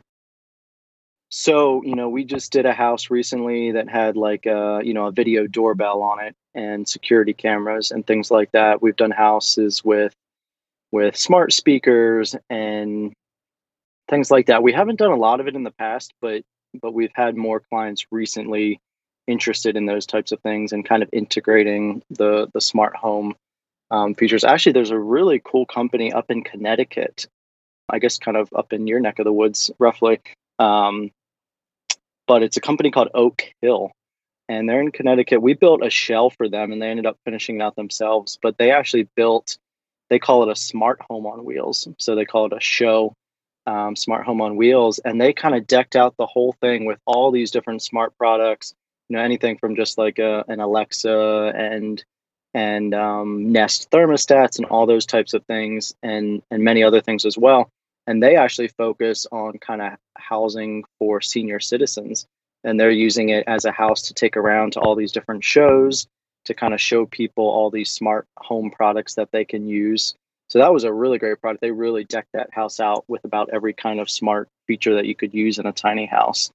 So, 1.30 1.84
you 1.84 1.96
know, 1.96 2.10
we 2.10 2.24
just 2.24 2.52
did 2.52 2.66
a 2.66 2.74
house 2.74 3.12
recently 3.12 3.72
that 3.74 3.88
had 3.88 4.18
like 4.18 4.48
a, 4.48 4.82
you 4.84 4.94
know, 4.94 5.06
a 5.06 5.12
video 5.12 5.46
doorbell 5.46 6.02
on 6.02 6.20
it 6.20 6.36
and 6.56 6.88
security 6.88 7.34
cameras 7.34 7.92
and 7.92 8.06
things 8.06 8.32
like 8.32 8.52
that. 8.52 8.82
We've 8.82 8.96
done 8.96 9.12
houses 9.12 9.84
with 9.84 10.14
with 10.92 11.16
smart 11.16 11.54
speakers 11.54 12.36
and 12.50 13.14
things 14.10 14.32
like 14.32 14.48
that. 14.48 14.64
We 14.64 14.74
haven't 14.74 14.98
done 14.98 15.12
a 15.12 15.16
lot 15.16 15.40
of 15.40 15.48
it 15.48 15.56
in 15.56 15.64
the 15.64 15.72
past, 15.72 16.14
but 16.20 16.42
but 16.82 16.94
we've 16.94 17.12
had 17.14 17.38
more 17.38 17.60
clients 17.60 18.06
recently 18.12 18.80
interested 19.28 19.78
in 19.78 19.86
those 19.86 20.08
types 20.08 20.32
of 20.32 20.40
things 20.42 20.72
and 20.72 20.88
kind 20.88 21.04
of 21.04 21.10
integrating 21.14 22.02
the 22.10 22.50
the 22.54 22.62
smart 22.62 22.96
home 22.96 23.36
um, 23.92 24.16
features. 24.16 24.44
Actually, 24.44 24.74
there's 24.74 24.90
a 24.90 25.00
really 25.00 25.40
cool 25.44 25.68
company 25.68 26.12
up 26.12 26.32
in 26.32 26.44
Connecticut. 26.44 27.28
I 27.88 28.00
guess 28.00 28.18
kind 28.18 28.38
of 28.38 28.50
up 28.56 28.74
in 28.74 28.88
your 28.88 29.00
neck 29.00 29.20
of 29.20 29.26
the 29.26 29.34
woods, 29.34 29.70
roughly. 29.80 30.20
Um, 30.58 31.12
but 32.30 32.44
it's 32.44 32.58
a 32.58 32.62
company 32.62 32.92
called 32.92 33.10
Oak 33.14 33.44
Hill, 33.62 33.92
and 34.48 34.70
they're 34.70 34.82
in 34.82 34.92
Connecticut. 34.92 35.42
We 35.42 35.56
built 35.56 35.84
a 35.84 35.90
shell 35.90 36.30
for 36.30 36.48
them, 36.48 36.72
and 36.72 36.82
they 36.82 36.88
ended 36.88 37.08
up 37.08 37.18
finishing 37.26 37.60
it 37.60 37.64
out 37.64 37.76
themselves. 37.76 38.38
But 38.42 38.58
they 38.58 38.72
actually 38.72 39.10
built, 39.16 39.58
they 40.10 40.20
call 40.20 40.44
it 40.44 40.52
a 40.52 40.56
smart 40.56 41.02
home 41.10 41.26
on 41.26 41.44
wheels. 41.44 41.88
So 41.98 42.16
they 42.16 42.26
call 42.26 42.46
it 42.46 42.54
a 42.54 42.62
show 42.62 43.14
um, 43.66 43.96
smart 43.96 44.26
home 44.26 44.42
on 44.42 44.58
wheels, 44.58 45.00
and 45.00 45.20
they 45.20 45.34
kind 45.34 45.56
of 45.56 45.68
decked 45.68 45.96
out 45.96 46.18
the 46.18 46.28
whole 46.28 46.54
thing 46.62 46.86
with 46.86 47.00
all 47.06 47.32
these 47.32 47.52
different 47.52 47.82
smart 47.82 48.16
products 48.18 48.74
you 49.10 49.18
know 49.18 49.24
anything 49.24 49.58
from 49.58 49.76
just 49.76 49.98
like 49.98 50.20
a, 50.20 50.46
an 50.48 50.60
Alexa 50.60 51.52
and 51.56 52.04
and 52.54 52.94
um, 52.96 53.52
Nest 53.52 53.92
thermostats 53.92 54.58
and 54.58 54.66
all 54.66 54.86
those 54.86 55.06
types 55.06 55.34
of 55.34 55.46
things 55.46 55.94
and 56.02 56.42
and 56.50 56.64
many 56.64 56.84
other 56.84 57.02
things 57.02 57.26
as 57.26 57.38
well. 57.38 57.70
And 58.08 58.22
they 58.22 58.36
actually 58.36 58.70
focus 58.70 59.28
on 59.32 59.60
kind 59.60 59.82
of 59.82 59.94
housing 60.18 60.84
for 60.98 61.22
senior 61.22 61.60
citizens. 61.60 62.26
And 62.64 62.80
they're 62.80 62.92
using 62.92 63.30
it 63.30 63.46
as 63.48 63.66
a 63.66 63.72
house 63.72 64.02
to 64.04 64.14
take 64.14 64.36
around 64.36 64.74
to 64.74 64.80
all 64.82 64.96
these 64.96 65.12
different 65.12 65.44
shows 65.44 66.08
to 66.46 66.54
kind 66.54 66.74
of 66.74 66.82
show 66.82 67.06
people 67.06 67.46
all 67.46 67.70
these 67.70 67.92
smart 67.92 68.26
home 68.38 68.72
products 68.72 69.16
that 69.16 69.32
they 69.32 69.46
can 69.46 69.68
use. 69.68 70.16
So 70.50 70.60
that 70.60 70.74
was 70.74 70.84
a 70.84 70.92
really 70.92 71.20
great 71.20 71.40
product. 71.40 71.62
They 71.62 71.72
really 71.72 72.04
decked 72.04 72.32
that 72.34 72.52
house 72.52 72.80
out 72.80 73.06
with 73.08 73.24
about 73.24 73.52
every 73.54 73.74
kind 73.74 74.00
of 74.00 74.10
smart 74.10 74.50
feature 74.66 74.96
that 74.96 75.06
you 75.06 75.16
could 75.16 75.34
use 75.34 75.60
in 75.60 75.68
a 75.68 75.72
tiny 75.72 76.08
house. 76.08 76.50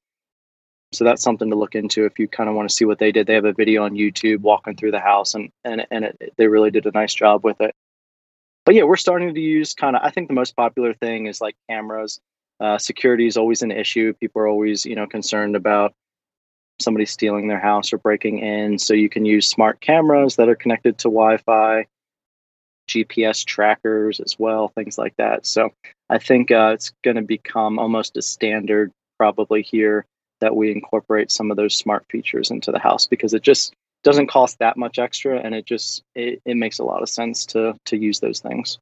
So 0.93 1.05
that's 1.05 1.23
something 1.23 1.51
to 1.51 1.57
look 1.57 1.75
into 1.75 2.07
if 2.07 2.19
you 2.19 2.29
kind 2.29 2.49
of 2.49 2.55
want 2.55 2.69
to 2.69 2.75
see 2.75 2.85
what 2.85 2.99
they 2.99 3.13
did. 3.13 3.27
They 3.27 3.35
have 3.35 3.45
a 3.45 3.53
video 3.53 3.85
on 3.85 3.93
youtube 3.95 4.41
walking 4.41 4.77
through 4.77 4.93
the 4.93 5.01
house 5.01 5.35
and 5.35 5.51
and, 5.65 5.87
and 5.91 6.05
it, 6.05 6.35
they 6.37 6.47
really 6.47 6.71
did 6.71 6.87
a 6.87 6.93
nice 6.93 7.15
job 7.15 7.45
with 7.45 7.61
it 7.61 7.75
but 8.65 8.75
yeah, 8.75 8.85
we're 8.85 8.97
starting 8.97 9.35
to 9.35 9.41
use 9.41 9.75
kind 9.75 9.97
of. 9.97 10.03
I 10.03 10.11
think 10.11 10.29
the 10.29 10.35
most 10.35 10.57
popular 10.57 10.95
thing 10.95 11.27
is 11.27 11.41
like 11.41 11.57
cameras. 11.69 12.21
Uh, 12.61 12.79
security 12.79 13.27
is 13.27 13.37
always 13.37 13.63
an 13.63 13.71
issue. 13.71 14.13
People 14.15 14.43
are 14.43 14.49
always, 14.49 14.87
you 14.87 14.95
know, 14.95 15.07
concerned 15.07 15.57
about 15.57 15.93
somebody 16.81 17.07
stealing 17.07 17.49
their 17.49 17.61
house 17.61 17.93
or 17.93 17.99
breaking 17.99 18.39
in. 18.39 18.79
So 18.79 18.95
you 18.95 19.09
can 19.09 19.25
use 19.25 19.47
smart 19.47 19.81
cameras 19.81 20.37
that 20.37 20.49
are 20.49 20.55
connected 20.55 20.99
to 20.99 21.09
Wi-Fi, 21.09 21.87
GPS 22.89 23.45
trackers 23.45 24.21
as 24.21 24.39
well, 24.39 24.69
things 24.69 24.99
like 24.99 25.15
that. 25.17 25.47
So 25.47 25.73
I 26.11 26.19
think 26.19 26.51
uh, 26.51 26.73
it's 26.75 26.93
going 27.03 27.17
to 27.17 27.23
become 27.23 27.79
almost 27.79 28.17
a 28.17 28.23
standard 28.23 28.93
probably 29.19 29.63
here 29.63 30.07
that 30.41 30.57
we 30.57 30.71
incorporate 30.71 31.31
some 31.31 31.51
of 31.51 31.57
those 31.57 31.77
smart 31.77 32.05
features 32.11 32.51
into 32.51 32.73
the 32.73 32.79
house 32.79 33.07
because 33.07 33.35
it 33.35 33.43
just 33.43 33.75
doesn't 34.05 34.29
cost 34.29 34.59
that 34.61 34.77
much 34.77 34.99
extra 34.99 35.41
and 35.41 35.55
it 35.55 35.65
just 35.65 36.05
it, 36.15 36.41
it 36.45 36.57
makes 36.57 36.79
a 36.79 36.85
lot 36.85 37.03
of 37.03 37.09
sense 37.09 37.47
to 37.47 37.75
to 37.87 37.97
use 37.97 38.21
those 38.21 38.39
things. 38.39 38.79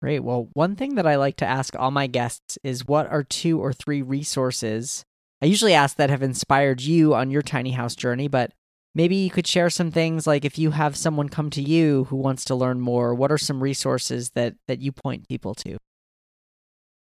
Great. 0.00 0.20
Well 0.20 0.48
one 0.54 0.76
thing 0.76 0.94
that 0.94 1.06
i 1.06 1.16
like 1.16 1.36
to 1.36 1.46
ask 1.46 1.76
all 1.76 1.90
my 1.90 2.06
guests 2.06 2.56
is 2.64 2.86
what 2.86 3.08
are 3.08 3.24
two 3.24 3.60
or 3.60 3.72
three 3.72 4.00
resources? 4.00 5.04
I 5.42 5.46
usually 5.46 5.74
ask 5.74 5.96
that 5.96 6.08
have 6.08 6.22
inspired 6.22 6.80
you 6.80 7.14
on 7.14 7.30
your 7.30 7.42
tiny 7.42 7.72
house 7.72 7.96
journey 7.96 8.28
but 8.28 8.52
maybe 8.94 9.16
you 9.16 9.30
could 9.30 9.46
share 9.46 9.70
some 9.70 9.90
things 9.90 10.26
like 10.26 10.44
if 10.44 10.56
you 10.56 10.70
have 10.70 10.96
someone 10.96 11.28
come 11.28 11.50
to 11.50 11.62
you 11.62 12.04
who 12.04 12.16
wants 12.16 12.44
to 12.46 12.54
learn 12.54 12.80
more 12.80 13.12
what 13.14 13.32
are 13.32 13.38
some 13.38 13.62
resources 13.62 14.30
that 14.30 14.54
that 14.68 14.80
you 14.80 14.92
point 14.92 15.28
people 15.28 15.54
to? 15.54 15.76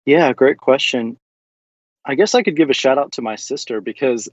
Yeah 0.05 0.31
great 0.31 0.57
question. 0.57 1.17
I 2.05 2.15
guess 2.15 2.33
i 2.33 2.43
could 2.43 2.55
give 2.55 2.69
a 2.69 2.73
shout 2.73 2.97
out 2.97 3.11
to 3.13 3.21
my 3.21 3.35
sister 3.35 3.81
because 3.81 4.29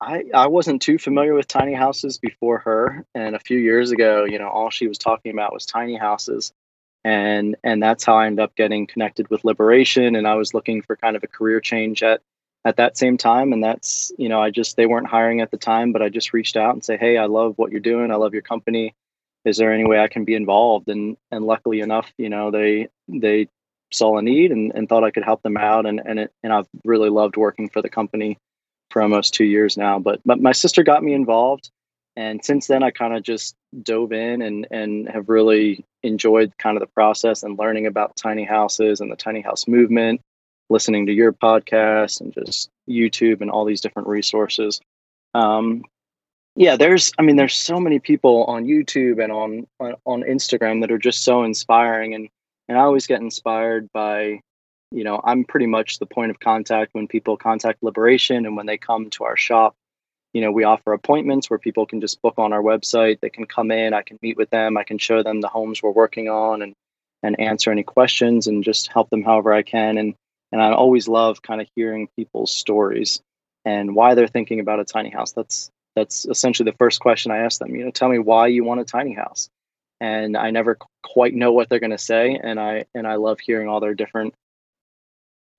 I, 0.00 0.24
I 0.32 0.46
wasn't 0.46 0.80
too 0.80 0.98
familiar 0.98 1.34
with 1.34 1.48
tiny 1.48 1.74
houses 1.74 2.18
before 2.18 2.58
her. 2.60 3.04
And 3.14 3.34
a 3.34 3.40
few 3.40 3.58
years 3.58 3.90
ago, 3.90 4.24
you 4.24 4.38
know, 4.38 4.48
all 4.48 4.70
she 4.70 4.86
was 4.86 4.98
talking 4.98 5.32
about 5.32 5.52
was 5.52 5.66
tiny 5.66 5.96
houses. 5.96 6.52
And 7.04 7.56
and 7.64 7.82
that's 7.82 8.04
how 8.04 8.16
I 8.16 8.26
ended 8.26 8.44
up 8.44 8.54
getting 8.54 8.86
connected 8.86 9.28
with 9.30 9.44
Liberation. 9.44 10.14
And 10.14 10.26
I 10.26 10.34
was 10.34 10.54
looking 10.54 10.82
for 10.82 10.96
kind 10.96 11.16
of 11.16 11.24
a 11.24 11.28
career 11.28 11.60
change 11.60 12.02
at 12.02 12.20
at 12.64 12.76
that 12.76 12.96
same 12.96 13.16
time. 13.16 13.52
And 13.52 13.62
that's, 13.62 14.12
you 14.18 14.28
know, 14.28 14.40
I 14.40 14.50
just 14.50 14.76
they 14.76 14.86
weren't 14.86 15.06
hiring 15.06 15.40
at 15.40 15.50
the 15.50 15.56
time, 15.56 15.92
but 15.92 16.02
I 16.02 16.08
just 16.08 16.32
reached 16.32 16.56
out 16.56 16.74
and 16.74 16.84
say, 16.84 16.96
Hey, 16.96 17.16
I 17.16 17.26
love 17.26 17.54
what 17.56 17.72
you're 17.72 17.80
doing. 17.80 18.10
I 18.10 18.16
love 18.16 18.34
your 18.34 18.42
company. 18.42 18.94
Is 19.44 19.56
there 19.56 19.72
any 19.72 19.84
way 19.84 20.00
I 20.00 20.08
can 20.08 20.24
be 20.24 20.34
involved? 20.34 20.88
And 20.88 21.16
and 21.30 21.44
luckily 21.44 21.80
enough, 21.80 22.12
you 22.18 22.28
know, 22.28 22.50
they 22.50 22.88
they 23.08 23.48
saw 23.90 24.18
a 24.18 24.22
need 24.22 24.52
and, 24.52 24.72
and 24.74 24.88
thought 24.88 25.04
I 25.04 25.10
could 25.10 25.24
help 25.24 25.42
them 25.42 25.56
out. 25.56 25.86
And 25.86 26.00
and 26.04 26.20
it, 26.20 26.32
and 26.42 26.52
I've 26.52 26.68
really 26.84 27.10
loved 27.10 27.36
working 27.36 27.68
for 27.68 27.82
the 27.82 27.88
company 27.88 28.38
for 28.90 29.02
almost 29.02 29.34
two 29.34 29.44
years 29.44 29.76
now. 29.76 29.98
But 29.98 30.20
but 30.24 30.40
my 30.40 30.52
sister 30.52 30.82
got 30.82 31.02
me 31.02 31.14
involved, 31.14 31.70
and 32.16 32.44
since 32.44 32.66
then 32.66 32.82
I 32.82 32.90
kind 32.90 33.14
of 33.14 33.22
just 33.22 33.54
dove 33.82 34.12
in 34.12 34.42
and 34.42 34.66
and 34.70 35.08
have 35.08 35.28
really 35.28 35.84
enjoyed 36.02 36.56
kind 36.58 36.76
of 36.76 36.80
the 36.80 36.92
process 36.94 37.42
and 37.42 37.58
learning 37.58 37.86
about 37.86 38.16
tiny 38.16 38.44
houses 38.44 39.00
and 39.00 39.10
the 39.10 39.16
tiny 39.16 39.40
house 39.40 39.66
movement, 39.66 40.20
listening 40.70 41.06
to 41.06 41.12
your 41.12 41.32
podcast 41.32 42.20
and 42.20 42.32
just 42.32 42.70
YouTube 42.88 43.40
and 43.40 43.50
all 43.50 43.64
these 43.64 43.80
different 43.80 44.08
resources. 44.08 44.80
Um, 45.34 45.84
yeah, 46.56 46.76
there's 46.76 47.12
I 47.18 47.22
mean 47.22 47.36
there's 47.36 47.54
so 47.54 47.78
many 47.78 48.00
people 48.00 48.44
on 48.44 48.64
YouTube 48.64 49.22
and 49.22 49.32
on, 49.32 49.66
on 49.78 49.94
on 50.04 50.22
Instagram 50.22 50.80
that 50.80 50.90
are 50.90 50.98
just 50.98 51.22
so 51.22 51.44
inspiring 51.44 52.14
and 52.14 52.28
and 52.68 52.76
I 52.76 52.82
always 52.82 53.06
get 53.06 53.20
inspired 53.20 53.88
by 53.92 54.40
you 54.90 55.04
know, 55.04 55.20
I'm 55.22 55.44
pretty 55.44 55.66
much 55.66 55.98
the 55.98 56.06
point 56.06 56.30
of 56.30 56.40
contact 56.40 56.94
when 56.94 57.08
people 57.08 57.36
contact 57.36 57.82
Liberation 57.82 58.46
and 58.46 58.56
when 58.56 58.66
they 58.66 58.78
come 58.78 59.10
to 59.10 59.24
our 59.24 59.36
shop. 59.36 59.74
You 60.32 60.42
know, 60.42 60.52
we 60.52 60.64
offer 60.64 60.92
appointments 60.92 61.48
where 61.48 61.58
people 61.58 61.86
can 61.86 62.00
just 62.00 62.20
book 62.22 62.34
on 62.38 62.52
our 62.52 62.62
website. 62.62 63.20
They 63.20 63.30
can 63.30 63.46
come 63.46 63.70
in, 63.70 63.94
I 63.94 64.02
can 64.02 64.18
meet 64.22 64.36
with 64.36 64.50
them, 64.50 64.76
I 64.76 64.84
can 64.84 64.98
show 64.98 65.22
them 65.22 65.40
the 65.40 65.48
homes 65.48 65.82
we're 65.82 65.90
working 65.90 66.28
on 66.28 66.62
and 66.62 66.74
and 67.22 67.40
answer 67.40 67.72
any 67.72 67.82
questions 67.82 68.46
and 68.46 68.62
just 68.62 68.92
help 68.92 69.10
them 69.10 69.24
however 69.24 69.52
I 69.52 69.62
can. 69.62 69.98
And 69.98 70.14
and 70.52 70.62
I 70.62 70.72
always 70.72 71.08
love 71.08 71.42
kind 71.42 71.60
of 71.60 71.68
hearing 71.74 72.08
people's 72.16 72.54
stories 72.54 73.20
and 73.64 73.94
why 73.94 74.14
they're 74.14 74.28
thinking 74.28 74.60
about 74.60 74.80
a 74.80 74.84
tiny 74.84 75.10
house. 75.10 75.32
That's 75.32 75.70
that's 75.96 76.26
essentially 76.26 76.70
the 76.70 76.76
first 76.76 77.00
question 77.00 77.32
I 77.32 77.38
ask 77.38 77.58
them. 77.58 77.74
You 77.74 77.84
know, 77.84 77.90
tell 77.90 78.08
me 78.08 78.18
why 78.18 78.46
you 78.46 78.64
want 78.64 78.80
a 78.80 78.84
tiny 78.84 79.14
house. 79.14 79.48
And 80.00 80.36
I 80.36 80.50
never 80.52 80.78
quite 81.02 81.34
know 81.34 81.52
what 81.52 81.68
they're 81.68 81.80
going 81.80 81.90
to 81.90 81.98
say, 81.98 82.38
and 82.40 82.60
I 82.60 82.84
and 82.94 83.06
I 83.06 83.16
love 83.16 83.40
hearing 83.40 83.68
all 83.68 83.80
their 83.80 83.94
different 83.94 84.32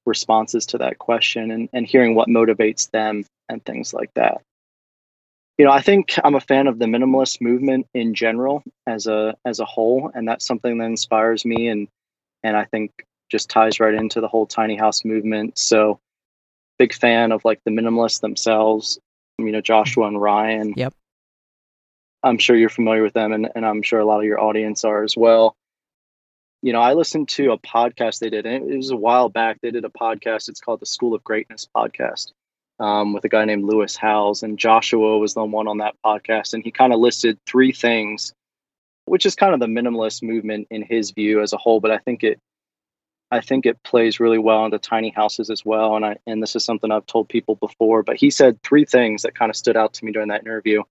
responses 0.05 0.65
to 0.67 0.77
that 0.79 0.97
question 0.97 1.51
and, 1.51 1.69
and 1.73 1.85
hearing 1.85 2.15
what 2.15 2.27
motivates 2.27 2.89
them 2.91 3.25
and 3.47 3.63
things 3.63 3.93
like 3.93 4.13
that. 4.15 4.41
You 5.57 5.65
know, 5.65 5.71
I 5.71 5.81
think 5.81 6.15
I'm 6.23 6.35
a 6.35 6.41
fan 6.41 6.67
of 6.67 6.79
the 6.79 6.85
minimalist 6.85 7.41
movement 7.41 7.87
in 7.93 8.13
general 8.13 8.63
as 8.87 9.07
a 9.07 9.35
as 9.45 9.59
a 9.59 9.65
whole, 9.65 10.09
and 10.13 10.27
that's 10.27 10.45
something 10.45 10.77
that 10.77 10.85
inspires 10.85 11.43
me 11.43 11.67
and 11.67 11.89
and 12.43 12.55
I 12.55 12.63
think 12.65 12.91
just 13.29 13.49
ties 13.49 13.79
right 13.79 13.93
into 13.93 14.21
the 14.21 14.27
whole 14.27 14.45
tiny 14.45 14.77
house 14.77 15.03
movement. 15.03 15.57
So 15.59 15.99
big 16.77 16.93
fan 16.93 17.33
of 17.33 17.43
like 17.43 17.59
the 17.65 17.71
minimalists 17.71 18.21
themselves, 18.21 18.99
you 19.37 19.51
know, 19.51 19.61
Joshua 19.61 20.07
and 20.07 20.19
Ryan. 20.19 20.73
Yep. 20.77 20.93
I'm 22.23 22.37
sure 22.37 22.55
you're 22.55 22.69
familiar 22.69 23.03
with 23.03 23.13
them 23.13 23.33
and, 23.33 23.49
and 23.53 23.65
I'm 23.65 23.81
sure 23.81 23.99
a 23.99 24.05
lot 24.05 24.19
of 24.19 24.25
your 24.25 24.39
audience 24.39 24.83
are 24.83 25.03
as 25.03 25.15
well 25.15 25.55
you 26.61 26.73
know, 26.73 26.81
I 26.81 26.93
listened 26.93 27.29
to 27.29 27.51
a 27.51 27.57
podcast 27.57 28.19
they 28.19 28.29
did, 28.29 28.45
and 28.45 28.69
it 28.69 28.75
was 28.75 28.91
a 28.91 28.97
while 28.97 29.29
back. 29.29 29.59
They 29.61 29.71
did 29.71 29.85
a 29.85 29.89
podcast. 29.89 30.49
It's 30.49 30.59
called 30.59 30.81
the 30.81 30.85
School 30.85 31.13
of 31.13 31.23
Greatness 31.23 31.69
podcast 31.75 32.33
um, 32.79 33.13
with 33.13 33.23
a 33.23 33.29
guy 33.29 33.45
named 33.45 33.63
Lewis 33.63 33.95
Howes, 33.95 34.43
and 34.43 34.59
Joshua 34.59 35.17
was 35.17 35.33
the 35.33 35.45
one 35.45 35.67
on 35.67 35.77
that 35.77 35.95
podcast, 36.05 36.53
and 36.53 36.63
he 36.63 36.71
kind 36.71 36.91
of 36.91 36.99
listed 36.99 37.39
three 37.45 37.71
things, 37.71 38.33
which 39.05 39.25
is 39.25 39.35
kind 39.35 39.53
of 39.53 39.61
the 39.61 39.67
minimalist 39.67 40.21
movement 40.21 40.67
in 40.69 40.81
his 40.81 41.11
view 41.11 41.41
as 41.41 41.53
a 41.53 41.57
whole. 41.57 41.79
But 41.79 41.91
I 41.91 41.97
think 41.97 42.23
it, 42.23 42.39
I 43.31 43.39
think 43.39 43.65
it 43.65 43.81
plays 43.83 44.19
really 44.19 44.39
well 44.39 44.65
into 44.65 44.79
tiny 44.79 45.11
houses 45.11 45.49
as 45.49 45.63
well. 45.63 45.95
And 45.95 46.03
I, 46.03 46.17
and 46.27 46.43
this 46.43 46.57
is 46.57 46.65
something 46.65 46.91
I've 46.91 47.05
told 47.05 47.29
people 47.29 47.55
before, 47.55 48.03
but 48.03 48.17
he 48.17 48.31
said 48.31 48.61
three 48.63 48.83
things 48.83 49.21
that 49.21 49.35
kind 49.35 49.49
of 49.49 49.55
stood 49.55 49.77
out 49.77 49.93
to 49.93 50.05
me 50.05 50.11
during 50.11 50.27
that 50.27 50.41
interview. 50.41 50.83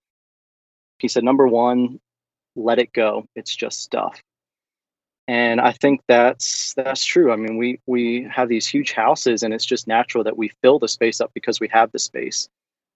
He 0.98 1.08
said, 1.08 1.24
number 1.24 1.46
one, 1.46 2.00
let 2.56 2.78
it 2.78 2.92
go. 2.92 3.26
It's 3.36 3.54
just 3.54 3.82
stuff 3.82 4.20
and 5.28 5.60
i 5.60 5.70
think 5.70 6.00
that's 6.08 6.74
that's 6.74 7.04
true. 7.04 7.30
I 7.32 7.36
mean 7.36 7.56
we 7.56 7.80
we 7.86 8.26
have 8.30 8.48
these 8.48 8.66
huge 8.66 8.92
houses 8.92 9.42
and 9.42 9.54
it's 9.54 9.64
just 9.64 9.86
natural 9.86 10.24
that 10.24 10.36
we 10.36 10.50
fill 10.62 10.78
the 10.78 10.88
space 10.88 11.20
up 11.20 11.30
because 11.34 11.60
we 11.60 11.68
have 11.68 11.92
the 11.92 11.98
space 11.98 12.48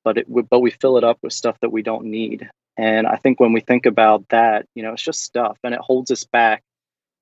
but 0.04 0.18
it 0.18 0.26
but 0.50 0.60
we 0.60 0.70
fill 0.70 0.96
it 0.96 1.04
up 1.04 1.18
with 1.22 1.32
stuff 1.32 1.56
that 1.60 1.70
we 1.70 1.82
don't 1.82 2.06
need. 2.06 2.48
And 2.76 3.06
i 3.06 3.16
think 3.16 3.38
when 3.38 3.52
we 3.52 3.60
think 3.60 3.86
about 3.86 4.28
that 4.30 4.66
you 4.74 4.82
know 4.82 4.94
it's 4.94 5.02
just 5.02 5.22
stuff 5.22 5.58
and 5.62 5.74
it 5.74 5.80
holds 5.80 6.10
us 6.10 6.24
back 6.24 6.62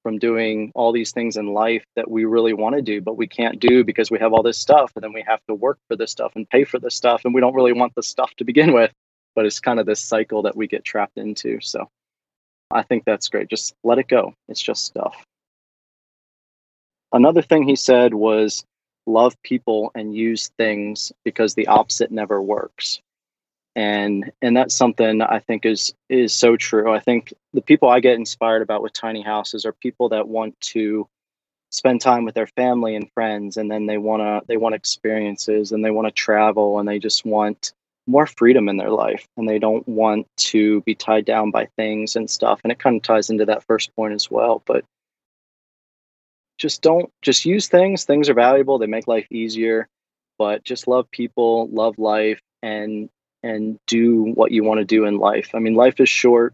from 0.02 0.18
doing 0.18 0.72
all 0.74 0.92
these 0.92 1.12
things 1.12 1.36
in 1.36 1.52
life 1.52 1.84
that 1.96 2.10
we 2.10 2.24
really 2.24 2.54
want 2.54 2.76
to 2.76 2.82
do 2.82 3.00
but 3.00 3.16
we 3.18 3.26
can't 3.26 3.58
do 3.60 3.84
because 3.84 4.10
we 4.10 4.18
have 4.18 4.32
all 4.32 4.42
this 4.42 4.58
stuff 4.58 4.92
and 4.94 5.02
then 5.02 5.12
we 5.12 5.24
have 5.26 5.40
to 5.48 5.54
work 5.54 5.78
for 5.88 5.96
this 5.96 6.12
stuff 6.12 6.32
and 6.36 6.48
pay 6.48 6.64
for 6.64 6.78
this 6.78 6.94
stuff 6.94 7.22
and 7.24 7.34
we 7.34 7.40
don't 7.40 7.54
really 7.54 7.72
want 7.72 7.94
the 7.96 8.02
stuff 8.02 8.32
to 8.36 8.44
begin 8.44 8.72
with 8.72 8.92
but 9.34 9.46
it's 9.46 9.60
kind 9.60 9.80
of 9.80 9.86
this 9.86 10.00
cycle 10.00 10.42
that 10.42 10.56
we 10.56 10.66
get 10.66 10.84
trapped 10.84 11.16
into. 11.16 11.60
So 11.60 11.88
I 12.70 12.82
think 12.82 13.04
that's 13.04 13.28
great. 13.28 13.48
Just 13.48 13.74
let 13.82 13.98
it 13.98 14.08
go. 14.08 14.34
It's 14.48 14.62
just 14.62 14.84
stuff. 14.84 15.24
Another 17.12 17.42
thing 17.42 17.66
he 17.66 17.76
said 17.76 18.14
was 18.14 18.64
love 19.06 19.40
people 19.42 19.90
and 19.94 20.14
use 20.14 20.48
things 20.56 21.12
because 21.24 21.54
the 21.54 21.66
opposite 21.66 22.10
never 22.10 22.40
works. 22.40 23.00
And 23.76 24.32
and 24.42 24.56
that's 24.56 24.74
something 24.74 25.22
I 25.22 25.38
think 25.38 25.64
is 25.64 25.94
is 26.08 26.32
so 26.34 26.56
true. 26.56 26.92
I 26.92 27.00
think 27.00 27.32
the 27.52 27.62
people 27.62 27.88
I 27.88 28.00
get 28.00 28.14
inspired 28.16 28.62
about 28.62 28.82
with 28.82 28.92
tiny 28.92 29.22
houses 29.22 29.64
are 29.64 29.72
people 29.72 30.10
that 30.10 30.28
want 30.28 30.60
to 30.60 31.08
spend 31.70 32.00
time 32.00 32.24
with 32.24 32.34
their 32.34 32.48
family 32.48 32.96
and 32.96 33.10
friends 33.12 33.56
and 33.56 33.70
then 33.70 33.86
they 33.86 33.96
want 33.96 34.20
to 34.20 34.42
they 34.48 34.56
want 34.56 34.74
experiences 34.74 35.70
and 35.70 35.84
they 35.84 35.90
want 35.90 36.08
to 36.08 36.12
travel 36.12 36.80
and 36.80 36.88
they 36.88 36.98
just 36.98 37.24
want 37.24 37.72
more 38.10 38.26
freedom 38.26 38.68
in 38.68 38.76
their 38.76 38.90
life 38.90 39.26
and 39.36 39.48
they 39.48 39.58
don't 39.58 39.86
want 39.86 40.26
to 40.36 40.80
be 40.82 40.94
tied 40.94 41.24
down 41.24 41.50
by 41.50 41.66
things 41.76 42.16
and 42.16 42.28
stuff. 42.28 42.60
And 42.62 42.72
it 42.72 42.78
kind 42.78 42.96
of 42.96 43.02
ties 43.02 43.30
into 43.30 43.46
that 43.46 43.64
first 43.64 43.94
point 43.94 44.14
as 44.14 44.30
well. 44.30 44.62
But 44.66 44.84
just 46.58 46.82
don't 46.82 47.10
just 47.22 47.46
use 47.46 47.68
things. 47.68 48.04
Things 48.04 48.28
are 48.28 48.34
valuable, 48.34 48.78
they 48.78 48.86
make 48.86 49.06
life 49.06 49.26
easier, 49.30 49.88
but 50.38 50.64
just 50.64 50.88
love 50.88 51.10
people, 51.10 51.68
love 51.68 51.98
life 51.98 52.40
and 52.62 53.08
and 53.42 53.78
do 53.86 54.24
what 54.24 54.50
you 54.50 54.64
want 54.64 54.78
to 54.78 54.84
do 54.84 55.06
in 55.06 55.16
life. 55.16 55.50
I 55.54 55.60
mean, 55.60 55.74
life 55.74 56.00
is 56.00 56.08
short 56.08 56.52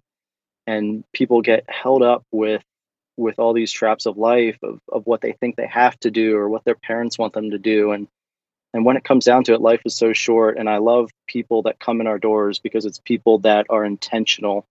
and 0.67 1.05
people 1.13 1.41
get 1.43 1.65
held 1.69 2.03
up 2.03 2.23
with 2.31 2.63
with 3.17 3.39
all 3.39 3.55
these 3.55 3.73
traps 3.73 4.05
of 4.05 4.19
life 4.19 4.59
of, 4.63 4.79
of 4.93 5.07
what 5.07 5.23
they 5.23 5.33
think 5.33 5.57
they 5.57 5.67
have 5.67 5.99
to 6.01 6.11
do 6.11 6.37
or 6.37 6.49
what 6.51 6.65
their 6.65 6.75
parents 6.75 7.19
want 7.19 7.33
them 7.33 7.51
to 7.51 7.59
do 7.59 7.93
and 7.93 8.09
and 8.77 8.85
when 8.85 8.97
it 8.97 9.05
comes 9.05 9.25
down 9.25 9.43
to 9.45 9.55
it 9.55 9.61
life 9.61 9.81
is 9.85 9.97
so 9.97 10.13
short 10.13 10.59
and 10.59 10.69
i 10.69 10.77
love 10.77 11.11
people 11.27 11.63
that 11.63 11.81
come 11.81 12.01
in 12.01 12.07
our 12.07 12.19
doors 12.19 12.59
because 12.59 12.85
it's 12.85 13.01
people 13.01 13.39
that 13.39 13.67
are 13.71 13.85
intentional 13.85 14.67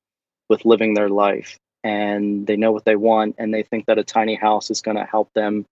with 0.49 0.65
living 0.65 0.93
their 0.93 1.09
life. 1.09 1.57
And 1.83 2.47
they 2.47 2.55
know 2.55 2.71
what 2.71 2.85
they 2.85 2.95
want 2.95 3.35
and 3.37 3.53
they 3.53 3.63
think 3.63 3.85
that 3.85 3.99
a 3.99 4.03
tiny 4.03 4.35
house 4.35 4.71
is 4.71 4.81
going 4.81 4.97
to 4.97 5.05
help 5.05 5.31
them 5.33 5.65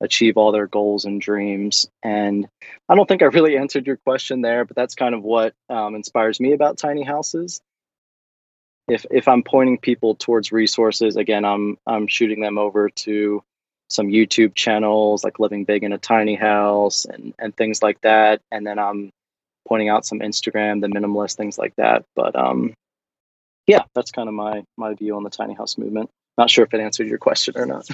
achieve 0.00 0.36
all 0.36 0.52
their 0.52 0.66
goals 0.66 1.04
and 1.04 1.20
dreams. 1.20 1.88
And 2.02 2.48
i 2.88 2.94
don't 2.94 3.08
think 3.08 3.22
i 3.22 3.26
really 3.26 3.56
answered 3.62 3.86
your 3.86 3.96
question 3.96 4.42
there 4.42 4.64
but 4.64 4.76
that's 4.76 4.94
kind 4.94 5.14
of 5.14 5.22
what 5.22 5.54
um, 5.68 5.94
inspires 5.94 6.38
me 6.40 6.52
about 6.52 6.78
tiny 6.78 7.02
houses. 7.02 7.60
If 8.88 9.04
if 9.10 9.26
I'm 9.26 9.42
pointing 9.42 9.78
people 9.78 10.14
towards 10.14 10.52
resources, 10.52 11.16
again, 11.16 11.44
I'm 11.44 11.76
I'm 11.86 12.06
shooting 12.06 12.40
them 12.40 12.56
over 12.56 12.88
to 12.90 13.42
some 13.88 14.08
YouTube 14.08 14.54
channels 14.54 15.24
like 15.24 15.38
Living 15.38 15.64
Big 15.64 15.84
in 15.84 15.92
a 15.92 15.98
Tiny 15.98 16.34
House 16.34 17.04
and 17.04 17.34
and 17.38 17.56
things 17.56 17.82
like 17.82 18.00
that, 18.02 18.40
and 18.50 18.66
then 18.66 18.78
I'm 18.78 19.10
pointing 19.66 19.88
out 19.88 20.06
some 20.06 20.20
Instagram, 20.20 20.80
the 20.80 20.88
minimalist 20.88 21.36
things 21.36 21.58
like 21.58 21.74
that. 21.76 22.04
But 22.14 22.36
um, 22.36 22.74
yeah, 23.66 23.82
that's 23.94 24.10
kind 24.10 24.28
of 24.28 24.34
my 24.34 24.64
my 24.76 24.94
view 24.94 25.16
on 25.16 25.22
the 25.22 25.30
tiny 25.30 25.54
house 25.54 25.76
movement. 25.78 26.10
Not 26.38 26.50
sure 26.50 26.64
if 26.64 26.74
it 26.74 26.80
answered 26.80 27.08
your 27.08 27.18
question 27.18 27.56
or 27.56 27.66
not. 27.66 27.88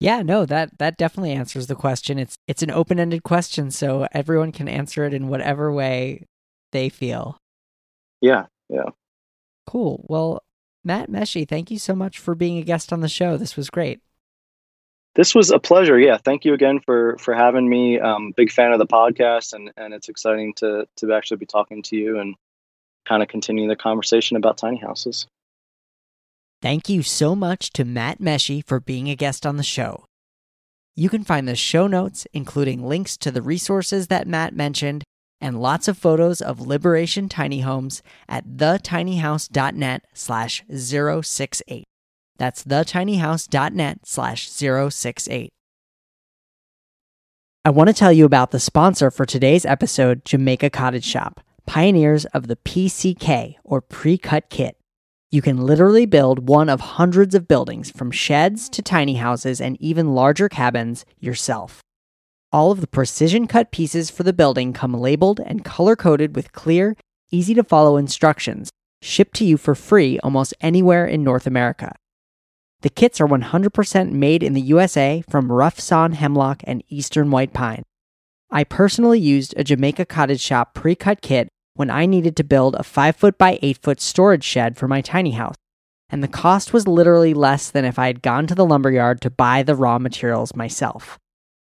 Yeah, 0.00 0.22
no, 0.22 0.46
that 0.46 0.78
that 0.78 0.96
definitely 0.96 1.32
answers 1.32 1.66
the 1.66 1.74
question. 1.74 2.18
It's 2.18 2.36
it's 2.48 2.62
an 2.62 2.70
open-ended 2.70 3.22
question, 3.22 3.70
so 3.70 4.06
everyone 4.12 4.52
can 4.52 4.68
answer 4.68 5.04
it 5.04 5.12
in 5.12 5.28
whatever 5.28 5.70
way 5.70 6.24
they 6.72 6.88
feel. 6.88 7.36
Yeah, 8.20 8.46
yeah. 8.68 8.90
Cool. 9.66 10.04
Well, 10.08 10.42
Matt 10.84 11.10
Meshi, 11.10 11.46
thank 11.46 11.70
you 11.70 11.78
so 11.78 11.94
much 11.94 12.18
for 12.18 12.34
being 12.34 12.56
a 12.58 12.62
guest 12.62 12.92
on 12.92 13.00
the 13.00 13.08
show. 13.08 13.36
This 13.36 13.56
was 13.56 13.68
great. 13.68 14.00
This 15.14 15.34
was 15.34 15.50
a 15.50 15.58
pleasure. 15.58 15.98
Yeah, 15.98 16.18
thank 16.18 16.44
you 16.44 16.54
again 16.54 16.80
for 16.80 17.16
for 17.18 17.34
having 17.34 17.68
me. 17.68 17.98
Um, 17.98 18.32
big 18.36 18.50
fan 18.50 18.72
of 18.72 18.78
the 18.78 18.86
podcast, 18.86 19.52
and 19.52 19.72
and 19.76 19.92
it's 19.92 20.08
exciting 20.08 20.54
to 20.56 20.86
to 20.96 21.12
actually 21.12 21.38
be 21.38 21.46
talking 21.46 21.82
to 21.84 21.96
you 21.96 22.18
and 22.18 22.36
kind 23.06 23.22
of 23.22 23.28
continue 23.28 23.68
the 23.68 23.76
conversation 23.76 24.36
about 24.36 24.58
tiny 24.58 24.78
houses. 24.78 25.26
Thank 26.62 26.88
you 26.88 27.02
so 27.02 27.34
much 27.34 27.70
to 27.72 27.84
Matt 27.84 28.20
Meshi 28.20 28.64
for 28.64 28.80
being 28.80 29.08
a 29.08 29.16
guest 29.16 29.46
on 29.46 29.56
the 29.56 29.62
show. 29.62 30.04
You 30.94 31.08
can 31.08 31.24
find 31.24 31.48
the 31.48 31.56
show 31.56 31.86
notes, 31.86 32.26
including 32.32 32.86
links 32.86 33.16
to 33.18 33.30
the 33.30 33.40
resources 33.40 34.08
that 34.08 34.28
Matt 34.28 34.54
mentioned, 34.54 35.02
and 35.40 35.62
lots 35.62 35.88
of 35.88 35.96
photos 35.96 36.42
of 36.42 36.60
Liberation 36.60 37.28
Tiny 37.28 37.60
Homes 37.60 38.02
at 38.28 38.46
thetinyhouse.net 38.46 40.04
slash 40.12 40.62
068. 40.68 41.84
That's 42.40 42.64
thetinyhouse.net 42.64 44.06
slash 44.06 44.48
068. 44.48 45.50
I 47.66 47.70
want 47.70 47.88
to 47.88 47.94
tell 47.94 48.10
you 48.10 48.24
about 48.24 48.50
the 48.50 48.58
sponsor 48.58 49.10
for 49.10 49.26
today's 49.26 49.66
episode, 49.66 50.24
Jamaica 50.24 50.70
Cottage 50.70 51.04
Shop, 51.04 51.42
pioneers 51.66 52.24
of 52.24 52.46
the 52.46 52.56
PCK 52.56 53.56
or 53.62 53.82
pre-cut 53.82 54.48
kit. 54.48 54.78
You 55.30 55.42
can 55.42 55.58
literally 55.58 56.06
build 56.06 56.48
one 56.48 56.70
of 56.70 56.80
hundreds 56.80 57.34
of 57.34 57.46
buildings 57.46 57.90
from 57.90 58.10
sheds 58.10 58.70
to 58.70 58.80
tiny 58.80 59.16
houses 59.16 59.60
and 59.60 59.76
even 59.78 60.14
larger 60.14 60.48
cabins 60.48 61.04
yourself. 61.18 61.82
All 62.50 62.70
of 62.70 62.80
the 62.80 62.86
precision 62.86 63.48
cut 63.48 63.70
pieces 63.70 64.08
for 64.08 64.22
the 64.22 64.32
building 64.32 64.72
come 64.72 64.94
labeled 64.94 65.40
and 65.44 65.62
color 65.62 65.94
coded 65.94 66.34
with 66.34 66.52
clear, 66.52 66.96
easy 67.30 67.52
to 67.52 67.62
follow 67.62 67.98
instructions, 67.98 68.70
shipped 69.02 69.36
to 69.36 69.44
you 69.44 69.58
for 69.58 69.74
free 69.74 70.18
almost 70.20 70.54
anywhere 70.62 71.04
in 71.04 71.22
North 71.22 71.46
America. 71.46 71.94
The 72.82 72.90
kits 72.90 73.20
are 73.20 73.26
100% 73.26 74.12
made 74.12 74.42
in 74.42 74.54
the 74.54 74.60
USA 74.62 75.22
from 75.28 75.52
rough 75.52 75.78
sawn 75.78 76.12
hemlock 76.12 76.62
and 76.64 76.82
eastern 76.88 77.30
white 77.30 77.52
pine. 77.52 77.82
I 78.50 78.64
personally 78.64 79.20
used 79.20 79.54
a 79.56 79.64
Jamaica 79.64 80.06
Cottage 80.06 80.40
Shop 80.40 80.74
pre 80.74 80.94
cut 80.94 81.20
kit 81.20 81.48
when 81.74 81.90
I 81.90 82.06
needed 82.06 82.36
to 82.36 82.44
build 82.44 82.74
a 82.74 82.82
5 82.82 83.16
foot 83.16 83.38
by 83.38 83.58
8 83.62 83.78
foot 83.78 84.00
storage 84.00 84.44
shed 84.44 84.76
for 84.76 84.88
my 84.88 85.00
tiny 85.02 85.32
house, 85.32 85.56
and 86.08 86.22
the 86.22 86.28
cost 86.28 86.72
was 86.72 86.88
literally 86.88 87.34
less 87.34 87.70
than 87.70 87.84
if 87.84 87.98
I 87.98 88.06
had 88.06 88.22
gone 88.22 88.46
to 88.46 88.54
the 88.54 88.66
lumberyard 88.66 89.20
to 89.22 89.30
buy 89.30 89.62
the 89.62 89.76
raw 89.76 89.98
materials 89.98 90.56
myself. 90.56 91.18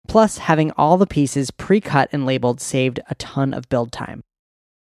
Plus, 0.07 0.37
having 0.37 0.71
all 0.71 0.97
the 0.97 1.07
pieces 1.07 1.49
pre 1.49 1.81
cut 1.81 2.09
and 2.11 2.25
labeled 2.25 2.61
saved 2.61 2.99
a 3.09 3.15
ton 3.15 3.53
of 3.53 3.69
build 3.69 3.91
time. 3.91 4.21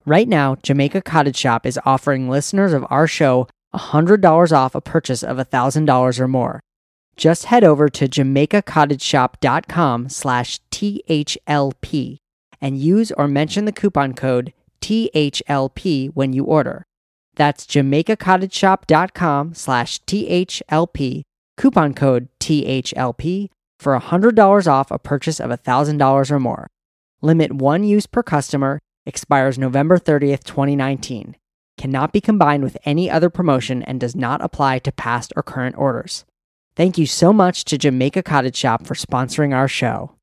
Right 0.04 0.28
now, 0.28 0.56
Jamaica 0.62 1.02
Cottage 1.02 1.36
Shop 1.36 1.64
is 1.64 1.80
offering 1.84 2.28
listeners 2.28 2.72
of 2.72 2.84
our 2.90 3.06
show 3.06 3.48
$100 3.76 4.52
off 4.52 4.74
a 4.74 4.80
purchase 4.80 5.22
of 5.22 5.36
$1,000 5.36 6.20
or 6.20 6.28
more. 6.28 6.60
Just 7.16 7.46
head 7.46 7.64
over 7.64 7.88
to 7.88 8.08
jamaicacottageshop.com 8.08 10.08
slash 10.08 10.60
THLP 10.70 12.18
and 12.60 12.78
use 12.78 13.12
or 13.12 13.28
mention 13.28 13.64
the 13.64 13.72
coupon 13.72 14.14
code 14.14 14.52
THLP 14.80 16.10
when 16.14 16.32
you 16.32 16.44
order. 16.44 16.84
That's 17.34 17.66
jamaicacottageshop.com 17.66 19.54
slash 19.54 20.00
THLP, 20.02 21.22
coupon 21.56 21.94
code 21.94 22.28
THLP 22.40 23.48
for 23.78 23.98
$100 23.98 24.66
off 24.66 24.90
a 24.90 24.98
purchase 24.98 25.40
of 25.40 25.50
$1,000 25.50 26.30
or 26.30 26.40
more. 26.40 26.66
Limit 27.22 27.52
one 27.52 27.84
use 27.84 28.06
per 28.06 28.22
customer, 28.22 28.78
expires 29.04 29.58
November 29.58 29.98
30th, 29.98 30.44
2019. 30.44 31.36
Cannot 31.78 32.12
be 32.12 32.20
combined 32.20 32.62
with 32.62 32.78
any 32.84 33.10
other 33.10 33.30
promotion 33.30 33.82
and 33.82 34.00
does 34.00 34.16
not 34.16 34.40
apply 34.40 34.78
to 34.80 34.92
past 34.92 35.32
or 35.36 35.42
current 35.42 35.76
orders. 35.76 36.24
Thank 36.74 36.98
you 36.98 37.06
so 37.06 37.32
much 37.32 37.64
to 37.66 37.78
Jamaica 37.78 38.22
Cottage 38.22 38.56
Shop 38.56 38.86
for 38.86 38.94
sponsoring 38.94 39.54
our 39.54 39.68
show. 39.68 40.15